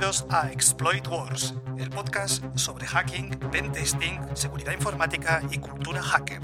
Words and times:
bienvenidos 0.00 0.26
a 0.30 0.50
Exploit 0.50 1.06
Wars, 1.08 1.54
el 1.76 1.90
podcast 1.90 2.42
sobre 2.54 2.86
hacking, 2.86 3.28
pentesting, 3.52 4.18
seguridad 4.34 4.72
informática 4.72 5.42
y 5.50 5.58
cultura 5.58 6.00
hacker. 6.00 6.40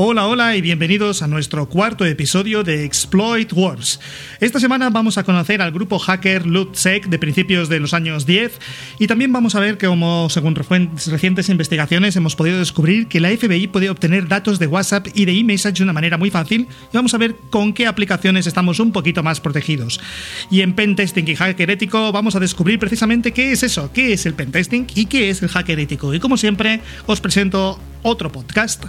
Hola, 0.00 0.28
hola 0.28 0.54
y 0.54 0.60
bienvenidos 0.60 1.22
a 1.22 1.26
nuestro 1.26 1.68
cuarto 1.68 2.06
episodio 2.06 2.62
de 2.62 2.84
Exploit 2.84 3.52
Wars. 3.52 3.98
Esta 4.38 4.60
semana 4.60 4.90
vamos 4.90 5.18
a 5.18 5.24
conocer 5.24 5.60
al 5.60 5.72
grupo 5.72 5.98
hacker 5.98 6.46
LootSec 6.46 7.08
de 7.08 7.18
principios 7.18 7.68
de 7.68 7.80
los 7.80 7.92
años 7.94 8.24
10 8.24 8.60
y 9.00 9.08
también 9.08 9.32
vamos 9.32 9.56
a 9.56 9.60
ver 9.60 9.76
cómo, 9.76 10.30
según 10.30 10.54
recientes 10.54 11.48
investigaciones, 11.48 12.14
hemos 12.14 12.36
podido 12.36 12.60
descubrir 12.60 13.08
que 13.08 13.18
la 13.18 13.30
FBI 13.30 13.66
puede 13.66 13.90
obtener 13.90 14.28
datos 14.28 14.60
de 14.60 14.68
WhatsApp 14.68 15.08
y 15.14 15.24
de 15.24 15.32
eMessage 15.32 15.78
de 15.78 15.82
una 15.82 15.92
manera 15.92 16.16
muy 16.16 16.30
fácil 16.30 16.68
y 16.92 16.96
vamos 16.96 17.12
a 17.14 17.18
ver 17.18 17.34
con 17.50 17.72
qué 17.72 17.88
aplicaciones 17.88 18.46
estamos 18.46 18.78
un 18.78 18.92
poquito 18.92 19.24
más 19.24 19.40
protegidos. 19.40 20.00
Y 20.48 20.60
en 20.60 20.74
Pentesting 20.74 21.26
y 21.26 21.34
Hacker 21.34 21.72
Ético 21.72 22.12
vamos 22.12 22.36
a 22.36 22.38
descubrir 22.38 22.78
precisamente 22.78 23.32
qué 23.32 23.50
es 23.50 23.64
eso, 23.64 23.90
qué 23.92 24.12
es 24.12 24.26
el 24.26 24.34
Pentesting 24.34 24.86
y 24.94 25.06
qué 25.06 25.28
es 25.28 25.42
el 25.42 25.48
Hacker 25.48 25.80
Ético. 25.80 26.14
Y 26.14 26.20
como 26.20 26.36
siempre, 26.36 26.82
os 27.06 27.20
presento 27.20 27.80
otro 28.02 28.30
podcast. 28.30 28.84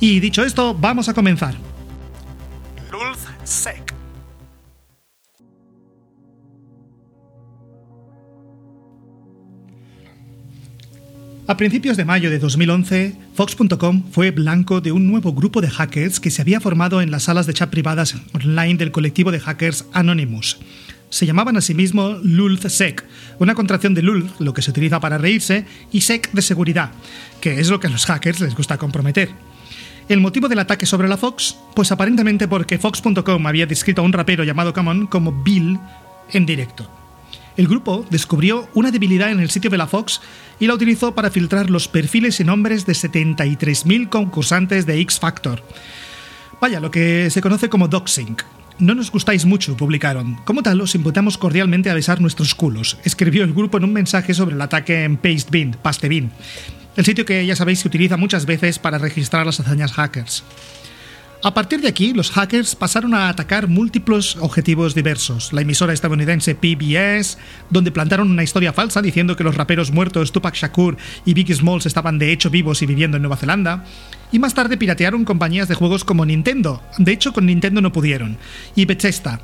Y 0.00 0.20
dicho 0.20 0.42
esto, 0.44 0.74
vamos 0.74 1.08
a 1.08 1.14
comenzar. 1.14 1.54
LulzSec. 2.90 3.98
A 11.48 11.56
principios 11.56 11.96
de 11.96 12.04
mayo 12.04 12.28
de 12.28 12.38
2011, 12.38 13.16
Fox.com 13.32 14.02
fue 14.10 14.32
blanco 14.32 14.82
de 14.82 14.92
un 14.92 15.06
nuevo 15.06 15.32
grupo 15.32 15.62
de 15.62 15.70
hackers 15.70 16.20
que 16.20 16.30
se 16.30 16.42
había 16.42 16.60
formado 16.60 17.00
en 17.00 17.10
las 17.10 17.22
salas 17.22 17.46
de 17.46 17.54
chat 17.54 17.70
privadas 17.70 18.16
online 18.34 18.74
del 18.74 18.92
colectivo 18.92 19.30
de 19.32 19.40
hackers 19.40 19.86
Anonymous. 19.94 20.58
Se 21.10 21.26
llamaban 21.26 21.56
a 21.56 21.60
sí 21.60 21.74
mismos 21.74 22.22
LulzSec, 22.22 23.04
una 23.38 23.54
contracción 23.54 23.94
de 23.94 24.02
Lulz, 24.02 24.30
lo 24.38 24.52
que 24.52 24.62
se 24.62 24.70
utiliza 24.70 25.00
para 25.00 25.18
reírse, 25.18 25.64
y 25.90 26.02
Sec 26.02 26.30
de 26.32 26.42
seguridad, 26.42 26.90
que 27.40 27.60
es 27.60 27.70
lo 27.70 27.80
que 27.80 27.86
a 27.86 27.90
los 27.90 28.06
hackers 28.06 28.40
les 28.40 28.54
gusta 28.54 28.76
comprometer. 28.76 29.30
¿El 30.08 30.20
motivo 30.20 30.48
del 30.48 30.58
ataque 30.58 30.86
sobre 30.86 31.08
la 31.08 31.16
Fox? 31.16 31.56
Pues 31.74 31.92
aparentemente 31.92 32.48
porque 32.48 32.78
Fox.com 32.78 33.46
había 33.46 33.66
descrito 33.66 34.00
a 34.00 34.04
un 34.04 34.12
rapero 34.12 34.44
llamado 34.44 34.72
Camon 34.72 35.06
como 35.06 35.42
Bill 35.42 35.78
en 36.32 36.46
directo. 36.46 36.90
El 37.58 37.68
grupo 37.68 38.06
descubrió 38.08 38.68
una 38.74 38.90
debilidad 38.90 39.30
en 39.30 39.40
el 39.40 39.50
sitio 39.50 39.68
de 39.68 39.78
la 39.78 39.86
Fox 39.86 40.20
y 40.60 40.66
la 40.66 40.74
utilizó 40.74 41.14
para 41.14 41.30
filtrar 41.30 41.70
los 41.70 41.88
perfiles 41.88 42.38
y 42.40 42.44
nombres 42.44 42.86
de 42.86 42.92
73.000 42.92 44.08
concursantes 44.08 44.86
de 44.86 45.00
X 45.00 45.18
Factor. 45.18 45.62
Vaya, 46.60 46.80
lo 46.80 46.90
que 46.90 47.30
se 47.30 47.40
conoce 47.40 47.68
como 47.68 47.88
doxing. 47.88 48.36
No 48.78 48.94
nos 48.94 49.10
gustáis 49.10 49.44
mucho, 49.44 49.76
publicaron. 49.76 50.36
Como 50.44 50.62
tal, 50.62 50.80
os 50.80 50.94
invitamos 50.94 51.36
cordialmente 51.36 51.90
a 51.90 51.94
besar 51.94 52.20
nuestros 52.20 52.54
culos, 52.54 52.96
escribió 53.04 53.42
el 53.42 53.52
grupo 53.52 53.78
en 53.78 53.84
un 53.84 53.92
mensaje 53.92 54.34
sobre 54.34 54.54
el 54.54 54.60
ataque 54.60 55.02
en 55.02 55.16
Pastebin, 55.16 56.30
el 56.96 57.04
sitio 57.04 57.24
que 57.24 57.44
ya 57.44 57.56
sabéis 57.56 57.80
se 57.80 57.88
utiliza 57.88 58.16
muchas 58.16 58.46
veces 58.46 58.78
para 58.78 58.98
registrar 58.98 59.46
las 59.46 59.60
hazañas 59.60 59.92
hackers. 59.92 60.44
A 61.40 61.54
partir 61.54 61.80
de 61.80 61.86
aquí, 61.86 62.14
los 62.14 62.32
hackers 62.32 62.74
pasaron 62.74 63.14
a 63.14 63.28
atacar 63.28 63.68
múltiples 63.68 64.36
objetivos 64.40 64.96
diversos. 64.96 65.52
La 65.52 65.60
emisora 65.60 65.92
estadounidense 65.92 66.56
PBS, 66.56 67.38
donde 67.70 67.92
plantaron 67.92 68.32
una 68.32 68.42
historia 68.42 68.72
falsa 68.72 69.02
diciendo 69.02 69.36
que 69.36 69.44
los 69.44 69.56
raperos 69.56 69.92
muertos 69.92 70.32
Tupac 70.32 70.56
Shakur 70.56 70.96
y 71.24 71.34
Biggie 71.34 71.54
Smalls 71.54 71.86
estaban 71.86 72.18
de 72.18 72.32
hecho 72.32 72.50
vivos 72.50 72.82
y 72.82 72.86
viviendo 72.86 73.18
en 73.18 73.22
Nueva 73.22 73.36
Zelanda. 73.36 73.84
Y 74.32 74.40
más 74.40 74.54
tarde 74.54 74.76
piratearon 74.76 75.24
compañías 75.24 75.68
de 75.68 75.76
juegos 75.76 76.02
como 76.02 76.26
Nintendo. 76.26 76.82
De 76.98 77.12
hecho, 77.12 77.32
con 77.32 77.46
Nintendo 77.46 77.80
no 77.80 77.92
pudieron. 77.92 78.36
Y 78.74 78.86
Bethesda, 78.86 79.40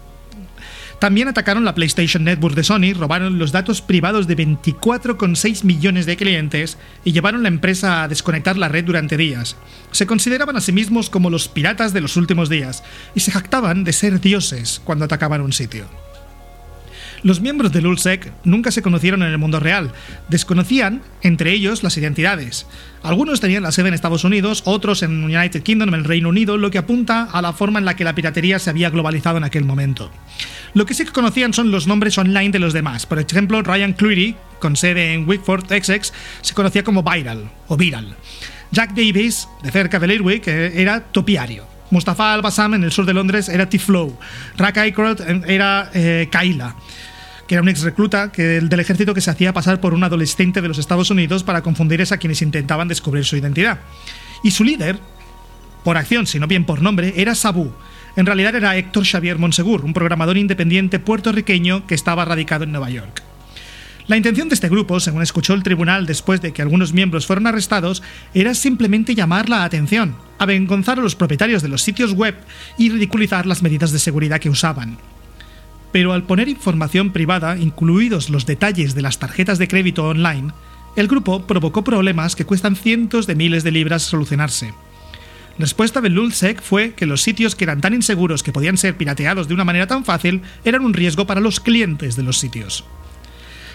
también 1.05 1.29
atacaron 1.29 1.67
la 1.67 1.75
PlayStation 1.75 2.25
Network 2.25 2.55
de 2.55 2.65
Sony, 2.65 2.95
robaron 2.99 3.39
los 3.39 3.53
datos 3.53 3.83
privados 3.83 4.27
de 4.27 4.39
24,6 4.39 5.63
millones 5.63 6.07
de 6.07 6.17
clientes 6.17 6.79
y 7.05 7.13
llevaron 7.13 7.43
la 7.43 7.49
empresa 7.49 8.03
a 8.03 8.09
desconectar 8.09 8.57
la 8.57 8.71
red 8.71 8.85
durante 8.87 9.19
días. 9.19 9.55
Se 9.91 10.07
consideraban 10.07 10.57
a 10.57 10.63
sí 10.63 10.73
mismos 10.73 11.11
como 11.11 11.29
los 11.29 11.47
piratas 11.47 11.93
de 11.93 12.01
los 12.01 12.17
últimos 12.17 12.49
días 12.49 12.83
y 13.15 13.21
se 13.21 13.33
jactaban 13.33 13.85
de 13.85 13.93
ser 13.93 14.19
dioses 14.19 14.81
cuando 14.83 15.05
atacaban 15.05 15.43
un 15.43 15.53
sitio. 15.53 15.85
Los 17.25 17.41
miembros 17.41 17.73
del 17.73 17.87
ULSEC 17.87 18.31
nunca 18.45 18.71
se 18.71 18.83
conocieron 18.83 19.23
en 19.23 19.31
el 19.31 19.39
mundo 19.39 19.59
real, 19.59 19.93
desconocían 20.29 21.01
entre 21.23 21.53
ellos 21.53 21.83
las 21.83 21.97
identidades. 21.97 22.67
Algunos 23.03 23.41
tenían 23.41 23.63
la 23.63 23.73
sede 23.73 23.89
en 23.89 23.95
Estados 23.95 24.25
Unidos, 24.25 24.61
otros 24.67 25.03
en 25.03 25.25
United 25.25 25.63
Kingdom, 25.63 25.89
en 25.89 25.95
el 25.95 26.05
Reino 26.05 26.29
Unido, 26.29 26.59
lo 26.59 26.71
que 26.71 26.77
apunta 26.77 27.23
a 27.33 27.41
la 27.41 27.55
forma 27.55 27.79
en 27.79 27.87
la 27.87 27.97
que 27.97 28.05
la 28.05 28.15
piratería 28.15 28.59
se 28.59 28.69
había 28.69 28.91
globalizado 28.91 29.39
en 29.39 29.45
aquel 29.45 29.65
momento. 29.65 30.11
Lo 30.75 30.85
que 30.85 30.93
sí 30.93 31.07
que 31.07 31.13
conocían 31.13 31.55
son 31.55 31.71
los 31.71 31.87
nombres 31.87 32.19
online 32.19 32.51
de 32.51 32.59
los 32.59 32.75
demás. 32.75 33.07
Por 33.07 33.19
ejemplo, 33.19 33.63
Ryan 33.63 33.95
Cleary, 33.95 34.37
con 34.59 34.77
sede 34.77 35.15
en 35.15 35.27
Wickford, 35.27 35.73
Essex, 35.73 36.13
se 36.43 36.53
conocía 36.53 36.85
como 36.85 37.03
Viral 37.03 37.51
o 37.69 37.79
Viral. 37.79 38.17
Jack 38.71 38.91
Davis, 38.91 39.49
de 39.63 39.71
cerca 39.71 39.99
de 39.99 40.09
Lerwick, 40.09 40.47
era 40.47 41.01
Topiario. 41.01 41.65
Mustafa 41.91 42.35
Al-Bassam 42.35 42.75
en 42.75 42.85
el 42.85 42.93
sur 42.93 43.07
de 43.07 43.15
Londres 43.15 43.49
era 43.49 43.69
T-Flow. 43.69 44.19
Rack 44.59 44.79
Aycroft 44.79 45.21
era 45.47 45.91
eh, 45.95 46.29
Kaila 46.31 46.75
era 47.55 47.63
un 47.63 47.69
ex 47.69 47.83
recluta 47.83 48.29
del 48.29 48.81
ejército 48.81 49.15
que 49.15 49.21
se 49.21 49.31
hacía 49.31 49.53
pasar 49.53 49.81
por 49.81 49.95
un 49.95 50.03
adolescente 50.03 50.61
de 50.61 50.67
los 50.67 50.79
Estados 50.79 51.11
Unidos 51.11 51.45
para 51.45 51.63
confundir 51.63 52.03
a 52.03 52.17
quienes 52.17 52.43
intentaban 52.43 52.89
descubrir 52.89 53.25
su 53.25 53.37
identidad. 53.37 53.79
Y 54.43 54.51
su 54.51 54.65
líder, 54.65 54.99
por 55.85 55.97
acción, 55.97 56.27
sino 56.27 56.49
bien 56.49 56.65
por 56.65 56.83
nombre, 56.83 57.15
era 57.17 57.37
Sabu. 57.37 57.73
En 58.17 58.27
realidad 58.27 58.57
era 58.57 58.77
Héctor 58.77 59.07
Xavier 59.07 59.39
Monsegur, 59.39 59.85
un 59.85 59.93
programador 59.93 60.37
independiente 60.37 60.99
puertorriqueño 60.99 61.87
que 61.87 61.95
estaba 61.95 62.25
radicado 62.25 62.65
en 62.65 62.73
Nueva 62.73 62.91
York. 62.91 63.23
La 64.09 64.17
intención 64.17 64.49
de 64.49 64.57
este 64.57 64.69
grupo, 64.69 64.99
según 64.99 65.23
escuchó 65.23 65.55
el 65.55 65.63
tribunal 65.63 66.07
después 66.07 66.43
de 66.43 66.53
que 66.53 66.61
algunos 66.61 66.93
miembros 66.93 67.25
fueron 67.25 67.47
arrestados, 67.47 68.03
era 68.35 68.55
simplemente 68.55 69.15
llamar 69.15 69.49
la 69.49 69.63
atención, 69.63 70.17
avergonzar 70.39 70.99
a 70.99 71.03
los 71.03 71.15
propietarios 71.15 71.63
de 71.63 71.69
los 71.69 71.83
sitios 71.83 72.13
web 72.13 72.35
y 72.77 72.91
ridiculizar 72.91 73.47
las 73.47 73.63
medidas 73.63 73.93
de 73.93 74.01
seguridad 74.01 74.41
que 74.41 74.51
usaban 74.51 74.99
pero 75.95 76.13
al 76.13 76.25
poner 76.25 76.49
información 76.49 77.13
privada, 77.13 77.57
incluidos 77.57 78.29
los 78.29 78.47
detalles 78.47 78.97
de 78.97 79.03
las 79.03 79.21
tarjetas 79.21 79.59
de 79.59 79.69
crédito 79.69 80.09
online, 80.09 80.53
el 80.97 81.07
grupo 81.07 81.47
provocó 81.47 81.85
problemas 81.85 82.35
que 82.35 82.45
cuestan 82.45 82.75
cientos 82.75 83.29
de 83.29 83.37
miles 83.37 83.63
de 83.63 83.71
libras 83.71 84.03
solucionarse. 84.03 84.75
La 85.57 85.61
respuesta 85.67 86.01
de 86.01 86.09
Lulzsec 86.09 86.61
fue 86.61 86.95
que 86.95 87.07
los 87.07 87.23
sitios 87.23 87.55
que 87.55 87.63
eran 87.63 87.81
tan 87.81 87.95
inseguros 87.95 88.43
que 88.43 88.51
podían 88.51 88.77
ser 88.77 88.97
pirateados 88.97 89.47
de 89.47 89.55
una 89.55 89.63
manera 89.63 89.87
tan 89.87 90.05
fácil 90.05 90.43
eran 90.65 90.85
un 90.85 90.95
riesgo 90.95 91.29
para 91.29 91.41
los 91.41 91.61
clientes 91.61 92.17
de 92.17 92.25
los 92.25 92.39
sitios. 92.41 92.85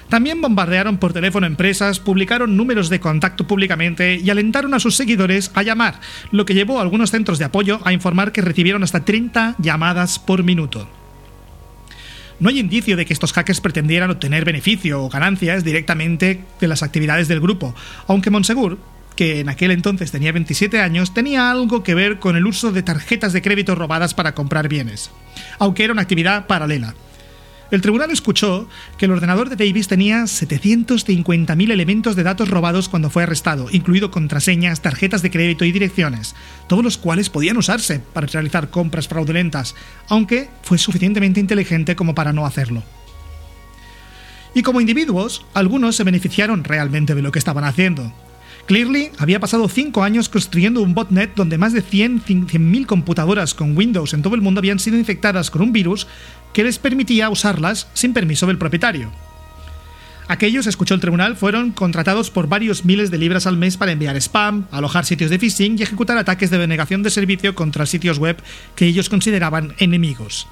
También 0.10 0.42
bombardearon 0.42 0.98
por 0.98 1.14
teléfono 1.14 1.48
empresas, 1.48 2.02
publicaron 2.02 2.58
números 2.58 2.90
de 2.90 3.00
contacto 3.00 3.48
públicamente 3.48 4.18
y 4.18 4.30
alentaron 4.30 4.74
a 4.74 4.82
sus 4.82 4.98
seguidores 4.98 5.52
a 5.54 5.64
llamar, 5.64 6.02
lo 6.32 6.44
que 6.44 6.54
llevó 6.54 6.80
a 6.80 6.82
algunos 6.82 7.12
centros 7.12 7.40
de 7.40 7.46
apoyo 7.46 7.80
a 7.86 7.94
informar 7.94 8.34
que 8.34 8.42
recibieron 8.42 8.84
hasta 8.84 9.06
30 9.06 9.56
llamadas 9.58 10.20
por 10.20 10.44
minuto. 10.44 10.90
No 12.40 12.50
hay 12.50 12.60
indicio 12.60 12.96
de 12.96 13.06
que 13.06 13.14
estos 13.14 13.34
hackers 13.34 13.60
pretendieran 13.60 14.12
obtener 14.12 14.46
beneficio 14.46 15.04
o 15.04 15.10
ganancias 15.10 15.64
directamente 15.64 16.42
de 16.60 16.68
las 16.68 16.84
actividades 16.84 17.28
del 17.28 17.42
grupo, 17.42 17.76
aunque 18.08 18.30
Monsegur, 18.30 18.78
que 19.18 19.42
en 19.42 19.50
aquel 19.50 19.72
entonces 19.72 20.12
tenía 20.12 20.32
27 20.32 20.80
años, 20.80 21.14
tenía 21.14 21.52
algo 21.52 21.84
que 21.84 21.96
ver 21.96 22.20
con 22.20 22.38
el 22.38 22.48
uso 22.48 22.72
de 22.72 22.84
tarjetas 22.84 23.34
de 23.34 23.42
crédito 23.42 23.76
robadas 23.76 24.14
para 24.14 24.34
comprar 24.34 24.70
bienes, 24.70 25.12
aunque 25.58 25.84
era 25.84 25.92
una 25.92 26.04
actividad 26.04 26.48
paralela. 26.48 26.96
El 27.72 27.82
tribunal 27.82 28.10
escuchó 28.10 28.68
que 28.98 29.06
el 29.06 29.12
ordenador 29.12 29.50
de 29.50 29.56
Davis 29.56 29.88
tenía 29.88 30.24
750.000 30.24 31.72
elementos 31.72 32.16
de 32.16 32.24
datos 32.24 32.50
robados 32.50 32.90
cuando 32.90 33.12
fue 33.12 33.24
arrestado, 33.24 33.68
incluido 33.72 34.10
contraseñas, 34.10 34.82
tarjetas 34.82 35.22
de 35.22 35.30
crédito 35.30 35.66
y 35.66 35.72
direcciones, 35.72 36.36
todos 36.68 36.84
los 36.84 36.98
cuales 36.98 37.30
podían 37.30 37.58
usarse 37.58 38.00
para 38.00 38.26
realizar 38.26 38.72
compras 38.72 39.08
fraudulentas, 39.08 39.76
aunque 40.08 40.50
fue 40.64 40.80
suficientemente 40.80 41.40
inteligente 41.40 41.96
como 41.96 42.16
para 42.16 42.34
no 42.34 42.48
hacerlo. 42.48 42.82
Y 44.56 44.64
como 44.64 44.82
individuos, 44.82 45.46
algunos 45.54 45.96
se 45.96 46.04
beneficiaron 46.04 46.64
realmente 46.64 47.14
de 47.14 47.22
lo 47.22 47.32
que 47.32 47.38
estaban 47.38 47.66
haciendo. 47.66 48.12
Clearly 48.70 49.10
había 49.18 49.40
pasado 49.40 49.68
5 49.68 50.04
años 50.04 50.30
construyendo 50.30 50.84
un 50.84 50.94
botnet 50.94 51.34
donde 51.34 51.58
más 51.58 51.74
de 51.74 51.84
100.000 51.84 52.86
computadoras 52.86 53.56
con 53.56 53.76
Windows 53.76 54.14
en 54.14 54.22
todo 54.22 54.36
el 54.36 54.42
mundo 54.42 54.60
habían 54.60 54.78
sido 54.78 54.96
infectadas 54.96 55.50
con 55.50 55.64
un 55.64 55.74
virus 55.74 56.06
que 56.54 56.64
les 56.64 56.78
permitía 56.78 57.32
usarlas 57.32 57.88
sin 57.96 58.14
permiso 58.14 58.46
del 58.46 58.60
propietario. 58.60 59.12
Aquellos, 60.28 60.68
escuchó 60.68 60.94
el 60.94 61.00
tribunal, 61.00 61.36
fueron 61.36 61.72
contratados 61.72 62.30
por 62.30 62.48
varios 62.48 62.86
miles 62.86 63.10
de 63.10 63.18
libras 63.18 63.48
al 63.48 63.58
mes 63.58 63.76
para 63.76 63.92
enviar 63.92 64.16
spam, 64.18 64.68
alojar 64.70 65.04
sitios 65.04 65.32
de 65.32 65.40
phishing 65.40 65.80
y 65.80 65.82
ejecutar 65.82 66.20
ataques 66.20 66.52
de 66.52 66.60
denegación 66.60 67.02
de 67.02 67.10
servicio 67.10 67.56
contra 67.56 67.88
sitios 67.88 68.20
web 68.20 68.38
que 68.76 68.86
ellos 68.86 69.10
consideraban 69.10 69.74
enemigos. 69.80 70.48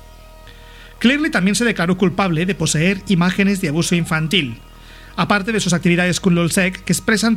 Clearly 0.98 1.30
también 1.30 1.54
se 1.54 1.66
declaró 1.66 2.00
culpable 2.00 2.48
de 2.48 2.56
poseer 2.56 3.04
imágenes 3.10 3.62
de 3.62 3.69
abuso 3.69 3.94
infantil, 3.94 4.58
aparte 5.18 5.52
de 5.52 5.60
sus 5.60 5.74
actividades 5.74 6.22
con 6.22 6.36
LOLSEC, 6.36 6.84
que 6.84 6.94
expresaron 6.94 7.36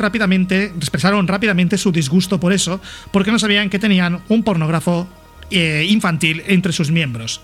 rápidamente 1.27 1.79
su 1.79 1.91
disgusto 1.91 2.39
por 2.39 2.53
eso, 2.53 2.81
porque 3.11 3.33
no 3.33 3.39
sabían 3.39 3.71
que 3.71 3.81
tenían 3.81 4.21
un 4.29 4.45
pornógrafo 4.45 5.09
eh, 5.51 5.87
infantil 5.89 6.45
entre 6.47 6.73
sus 6.73 6.93
miembros. 6.93 7.41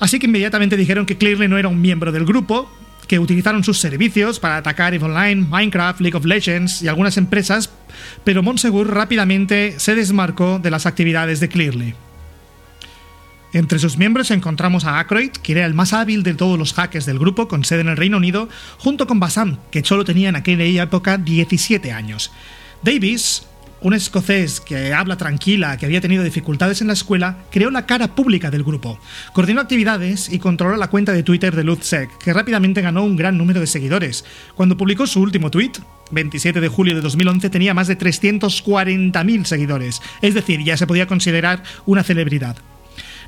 Así 0.00 0.18
que 0.18 0.26
inmediatamente 0.26 0.76
dijeron 0.76 1.06
que 1.06 1.18
Clearly 1.18 1.46
no 1.46 1.58
era 1.58 1.68
un 1.68 1.80
miembro 1.80 2.10
del 2.10 2.24
grupo, 2.24 2.68
que 3.06 3.18
utilizaron 3.18 3.64
sus 3.64 3.78
servicios 3.78 4.40
para 4.40 4.56
atacar 4.56 4.94
EVE 4.94 5.04
Online, 5.04 5.46
Minecraft, 5.46 6.00
League 6.00 6.16
of 6.16 6.24
Legends 6.24 6.80
y 6.80 6.88
algunas 6.88 7.16
empresas, 7.16 7.70
pero 8.24 8.42
Monsegur 8.42 8.94
rápidamente 8.94 9.74
se 9.78 9.94
desmarcó 9.94 10.58
de 10.58 10.70
las 10.70 10.86
actividades 10.86 11.40
de 11.40 11.48
Clearly. 11.48 11.94
Entre 13.52 13.80
sus 13.80 13.98
miembros 13.98 14.30
encontramos 14.30 14.84
a 14.84 15.00
Ackroyd, 15.00 15.30
que 15.30 15.52
era 15.52 15.66
el 15.66 15.74
más 15.74 15.92
hábil 15.92 16.22
de 16.22 16.34
todos 16.34 16.56
los 16.56 16.72
hackers 16.72 17.04
del 17.04 17.18
grupo, 17.18 17.48
con 17.48 17.64
sede 17.64 17.80
en 17.80 17.88
el 17.88 17.96
Reino 17.96 18.16
Unido, 18.16 18.48
junto 18.78 19.08
con 19.08 19.18
Bassam, 19.18 19.58
que 19.72 19.84
solo 19.84 20.04
tenía 20.04 20.28
en 20.28 20.36
aquella 20.36 20.84
época 20.84 21.18
17 21.18 21.90
años. 21.90 22.30
Davis, 22.82 23.42
un 23.80 23.92
escocés 23.92 24.60
que 24.60 24.94
habla 24.94 25.16
tranquila, 25.16 25.76
que 25.76 25.86
había 25.86 26.00
tenido 26.00 26.22
dificultades 26.22 26.80
en 26.80 26.86
la 26.86 26.92
escuela, 26.92 27.38
creó 27.50 27.72
la 27.72 27.86
cara 27.86 28.14
pública 28.14 28.52
del 28.52 28.62
grupo, 28.62 29.00
coordinó 29.32 29.60
actividades 29.60 30.32
y 30.32 30.38
controló 30.38 30.76
la 30.76 30.88
cuenta 30.88 31.12
de 31.12 31.24
Twitter 31.24 31.56
de 31.56 31.64
LuzSec, 31.64 32.18
que 32.18 32.32
rápidamente 32.32 32.82
ganó 32.82 33.02
un 33.02 33.16
gran 33.16 33.36
número 33.36 33.58
de 33.58 33.66
seguidores. 33.66 34.24
Cuando 34.54 34.76
publicó 34.76 35.08
su 35.08 35.20
último 35.20 35.50
tweet, 35.50 35.72
27 36.12 36.60
de 36.60 36.68
julio 36.68 36.94
de 36.94 37.00
2011, 37.00 37.50
tenía 37.50 37.74
más 37.74 37.88
de 37.88 37.98
340.000 37.98 39.44
seguidores, 39.44 40.02
es 40.22 40.34
decir, 40.34 40.62
ya 40.62 40.76
se 40.76 40.86
podía 40.86 41.08
considerar 41.08 41.64
una 41.84 42.04
celebridad. 42.04 42.56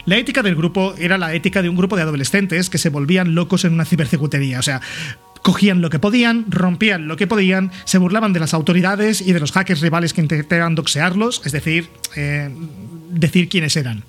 La 0.04 0.16
ética 0.16 0.42
del 0.42 0.56
grupo 0.56 0.94
era 0.98 1.16
la 1.16 1.34
ética 1.34 1.62
de 1.62 1.68
un 1.68 1.76
grupo 1.76 1.96
de 1.96 2.02
adolescentes 2.02 2.70
que 2.70 2.78
se 2.78 2.88
volvían 2.88 3.34
locos 3.34 3.64
en 3.64 3.72
una 3.72 3.84
cibersecutería, 3.84 4.58
o 4.58 4.62
sea, 4.62 4.80
cogían 5.42 5.80
lo 5.80 5.90
que 5.90 5.98
podían, 5.98 6.46
rompían 6.48 7.08
lo 7.08 7.16
que 7.16 7.26
podían, 7.26 7.70
se 7.84 7.98
burlaban 7.98 8.32
de 8.32 8.40
las 8.40 8.54
autoridades 8.54 9.20
y 9.20 9.32
de 9.32 9.40
los 9.40 9.52
hackers 9.52 9.80
rivales 9.80 10.12
que 10.12 10.20
intentaban 10.20 10.74
doxearlos, 10.74 11.42
es 11.44 11.52
decir, 11.52 11.88
eh, 12.16 12.50
decir 13.10 13.48
quiénes 13.48 13.76
eran. 13.76 14.04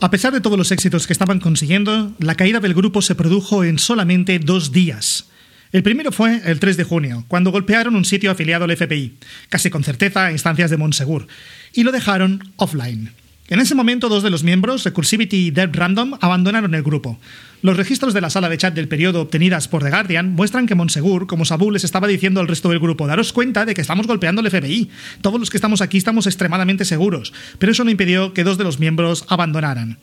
A 0.00 0.10
pesar 0.10 0.32
de 0.32 0.40
todos 0.40 0.58
los 0.58 0.72
éxitos 0.72 1.06
que 1.06 1.12
estaban 1.12 1.38
consiguiendo, 1.38 2.12
la 2.18 2.34
caída 2.34 2.60
del 2.60 2.74
grupo 2.74 3.02
se 3.02 3.14
produjo 3.14 3.64
en 3.64 3.78
solamente 3.78 4.38
dos 4.38 4.72
días. 4.72 5.26
El 5.70 5.82
primero 5.82 6.12
fue 6.12 6.42
el 6.44 6.60
3 6.60 6.76
de 6.76 6.84
junio, 6.84 7.24
cuando 7.28 7.50
golpearon 7.50 7.94
un 7.94 8.04
sitio 8.04 8.30
afiliado 8.30 8.64
al 8.64 8.76
FBI, 8.76 9.14
casi 9.48 9.70
con 9.70 9.84
certeza 9.84 10.26
a 10.26 10.32
instancias 10.32 10.70
de 10.70 10.76
Monsegur, 10.76 11.28
y 11.72 11.82
lo 11.82 11.92
dejaron 11.92 12.52
offline. 12.56 13.12
En 13.52 13.60
ese 13.60 13.74
momento, 13.74 14.08
dos 14.08 14.22
de 14.22 14.30
los 14.30 14.44
miembros, 14.44 14.82
Recursivity 14.82 15.48
y 15.48 15.50
Dead 15.50 15.68
Random, 15.70 16.14
abandonaron 16.22 16.74
el 16.74 16.82
grupo. 16.82 17.20
Los 17.60 17.76
registros 17.76 18.14
de 18.14 18.22
la 18.22 18.30
sala 18.30 18.48
de 18.48 18.56
chat 18.56 18.72
del 18.72 18.88
periodo 18.88 19.20
obtenidas 19.20 19.68
por 19.68 19.82
The 19.82 19.90
Guardian 19.90 20.32
muestran 20.32 20.64
que 20.64 20.74
Monsegur, 20.74 21.26
como 21.26 21.44
Sabu, 21.44 21.70
les 21.70 21.84
estaba 21.84 22.08
diciendo 22.08 22.40
al 22.40 22.48
resto 22.48 22.70
del 22.70 22.78
grupo: 22.78 23.06
daros 23.06 23.34
cuenta 23.34 23.66
de 23.66 23.74
que 23.74 23.82
estamos 23.82 24.06
golpeando 24.06 24.40
el 24.40 24.50
FBI. 24.50 24.88
Todos 25.20 25.38
los 25.38 25.50
que 25.50 25.58
estamos 25.58 25.82
aquí 25.82 25.98
estamos 25.98 26.26
extremadamente 26.26 26.86
seguros. 26.86 27.34
Pero 27.58 27.72
eso 27.72 27.84
no 27.84 27.90
impidió 27.90 28.32
que 28.32 28.42
dos 28.42 28.56
de 28.56 28.64
los 28.64 28.80
miembros 28.80 29.26
abandonaran. 29.28 29.98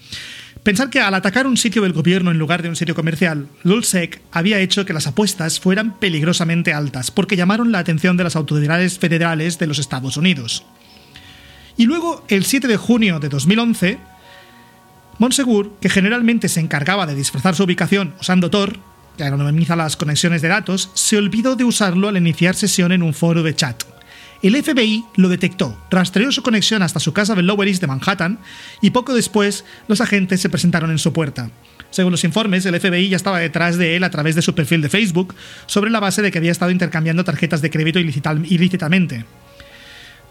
Pensar 0.61 0.91
que 0.91 1.01
al 1.01 1.15
atacar 1.15 1.47
un 1.47 1.57
sitio 1.57 1.81
del 1.81 1.93
gobierno 1.93 2.29
en 2.29 2.37
lugar 2.37 2.61
de 2.61 2.69
un 2.69 2.75
sitio 2.75 2.93
comercial, 2.93 3.47
Lulsec 3.63 4.21
había 4.31 4.59
hecho 4.59 4.85
que 4.85 4.93
las 4.93 5.07
apuestas 5.07 5.59
fueran 5.59 5.97
peligrosamente 5.97 6.71
altas, 6.71 7.09
porque 7.09 7.35
llamaron 7.35 7.71
la 7.71 7.79
atención 7.79 8.15
de 8.15 8.25
las 8.25 8.35
autoridades 8.35 8.99
federales 8.99 9.57
de 9.57 9.65
los 9.65 9.79
Estados 9.79 10.17
Unidos. 10.17 10.63
Y 11.79 11.85
luego, 11.85 12.25
el 12.27 12.43
7 12.43 12.67
de 12.67 12.75
junio 12.75 13.21
de 13.21 13.29
2011, 13.29 13.99
Monsegur, 15.17 15.77
que 15.79 15.87
generalmente 15.87 16.49
se 16.49 16.59
encargaba 16.59 17.05
de 17.05 17.15
disfrazar 17.15 17.55
su 17.55 17.63
ubicación 17.63 18.13
usando 18.19 18.49
Tor, 18.49 18.77
que 19.15 19.23
anonimiza 19.23 19.77
las 19.77 19.95
conexiones 19.95 20.41
de 20.41 20.49
datos, 20.49 20.91
se 20.93 21.15
olvidó 21.15 21.55
de 21.55 21.63
usarlo 21.63 22.09
al 22.09 22.17
iniciar 22.17 22.55
sesión 22.55 22.91
en 22.91 23.01
un 23.01 23.13
foro 23.13 23.43
de 23.43 23.55
chat. 23.55 23.81
El 24.41 24.61
FBI 24.61 25.05
lo 25.15 25.29
detectó, 25.29 25.81
rastreó 25.89 26.33
su 26.33 26.43
conexión 26.43 26.81
hasta 26.81 26.99
su 26.99 27.13
casa 27.13 27.33
del 27.33 27.47
Lower 27.47 27.69
East 27.69 27.79
de 27.79 27.87
Manhattan 27.87 28.39
y 28.81 28.89
poco 28.89 29.13
después 29.13 29.63
los 29.87 30.01
agentes 30.01 30.41
se 30.41 30.49
presentaron 30.49 30.91
en 30.91 30.99
su 30.99 31.13
puerta. 31.13 31.49
Según 31.91 32.11
los 32.11 32.25
informes, 32.25 32.65
el 32.65 32.77
FBI 32.77 33.07
ya 33.07 33.15
estaba 33.15 33.39
detrás 33.39 33.77
de 33.77 33.95
él 33.95 34.03
a 34.03 34.09
través 34.11 34.35
de 34.35 34.41
su 34.41 34.53
perfil 34.53 34.81
de 34.81 34.89
Facebook, 34.89 35.33
sobre 35.65 35.91
la 35.91 36.01
base 36.01 36.21
de 36.21 36.29
que 36.29 36.39
había 36.39 36.51
estado 36.51 36.71
intercambiando 36.71 37.23
tarjetas 37.23 37.61
de 37.61 37.69
crédito 37.69 37.99
ilícitamente. 37.99 39.23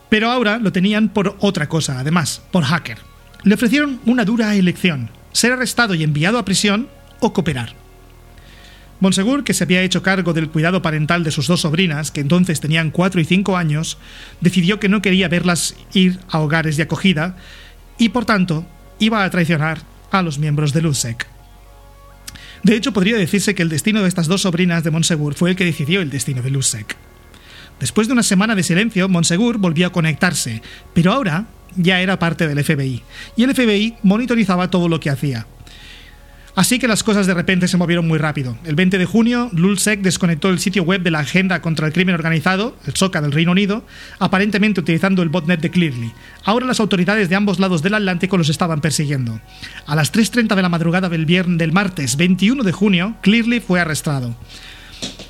Pero 0.08 0.30
ahora 0.30 0.58
lo 0.58 0.72
tenían 0.72 1.08
por 1.08 1.36
otra 1.40 1.68
cosa, 1.68 1.98
además, 1.98 2.42
por 2.50 2.64
hacker. 2.64 2.98
Le 3.44 3.54
ofrecieron 3.54 4.00
una 4.06 4.24
dura 4.24 4.54
elección, 4.56 5.10
ser 5.32 5.52
arrestado 5.52 5.94
y 5.94 6.02
enviado 6.02 6.38
a 6.38 6.44
prisión 6.44 6.88
o 7.20 7.32
cooperar. 7.32 7.74
Monsegur, 9.00 9.44
que 9.44 9.54
se 9.54 9.62
había 9.62 9.82
hecho 9.82 10.02
cargo 10.02 10.32
del 10.32 10.50
cuidado 10.50 10.82
parental 10.82 11.22
de 11.22 11.30
sus 11.30 11.46
dos 11.46 11.60
sobrinas, 11.60 12.10
que 12.10 12.20
entonces 12.20 12.60
tenían 12.60 12.90
4 12.90 13.20
y 13.20 13.24
5 13.24 13.56
años, 13.56 13.98
decidió 14.40 14.80
que 14.80 14.88
no 14.88 15.02
quería 15.02 15.28
verlas 15.28 15.76
ir 15.92 16.18
a 16.28 16.40
hogares 16.40 16.76
de 16.76 16.82
acogida 16.82 17.36
y, 17.96 18.08
por 18.08 18.24
tanto, 18.24 18.66
iba 18.98 19.22
a 19.22 19.30
traicionar 19.30 19.82
a 20.10 20.22
los 20.22 20.38
miembros 20.38 20.72
de 20.72 20.82
LUSEC. 20.82 21.26
De 22.64 22.74
hecho, 22.74 22.92
podría 22.92 23.16
decirse 23.16 23.54
que 23.54 23.62
el 23.62 23.68
destino 23.68 24.02
de 24.02 24.08
estas 24.08 24.26
dos 24.26 24.42
sobrinas 24.42 24.82
de 24.82 24.90
Monsegur 24.90 25.34
fue 25.34 25.50
el 25.50 25.56
que 25.56 25.64
decidió 25.64 26.00
el 26.00 26.10
destino 26.10 26.42
de 26.42 26.50
LUSEC. 26.50 26.96
Después 27.80 28.08
de 28.08 28.12
una 28.12 28.22
semana 28.22 28.54
de 28.54 28.62
silencio, 28.62 29.08
Monsegur 29.08 29.58
volvió 29.58 29.86
a 29.86 29.92
conectarse, 29.92 30.62
pero 30.94 31.12
ahora 31.12 31.46
ya 31.76 32.00
era 32.00 32.18
parte 32.18 32.48
del 32.48 32.62
FBI, 32.62 33.02
y 33.36 33.42
el 33.42 33.54
FBI 33.54 33.96
monitorizaba 34.02 34.70
todo 34.70 34.88
lo 34.88 35.00
que 35.00 35.10
hacía. 35.10 35.46
Así 36.58 36.80
que 36.80 36.88
las 36.88 37.04
cosas 37.04 37.28
de 37.28 37.34
repente 37.34 37.68
se 37.68 37.76
movieron 37.76 38.08
muy 38.08 38.18
rápido. 38.18 38.58
El 38.64 38.74
20 38.74 38.98
de 38.98 39.04
junio, 39.04 39.48
Lulsec 39.52 40.00
desconectó 40.00 40.48
el 40.48 40.58
sitio 40.58 40.82
web 40.82 41.02
de 41.02 41.12
la 41.12 41.20
Agenda 41.20 41.62
contra 41.62 41.86
el 41.86 41.92
Crimen 41.92 42.16
Organizado, 42.16 42.76
el 42.84 42.96
SOCA 42.96 43.20
del 43.20 43.30
Reino 43.30 43.52
Unido, 43.52 43.84
aparentemente 44.18 44.80
utilizando 44.80 45.22
el 45.22 45.28
botnet 45.28 45.60
de 45.60 45.70
Clearly. 45.70 46.12
Ahora 46.44 46.66
las 46.66 46.80
autoridades 46.80 47.28
de 47.28 47.36
ambos 47.36 47.60
lados 47.60 47.80
del 47.82 47.94
Atlántico 47.94 48.36
los 48.36 48.48
estaban 48.48 48.80
persiguiendo. 48.80 49.40
A 49.86 49.94
las 49.94 50.12
3.30 50.12 50.56
de 50.56 50.62
la 50.62 50.68
madrugada 50.68 51.08
del, 51.08 51.26
viernes, 51.26 51.58
del 51.58 51.70
martes 51.70 52.16
21 52.16 52.64
de 52.64 52.72
junio, 52.72 53.14
Clearly 53.22 53.60
fue 53.60 53.78
arrestado. 53.78 54.34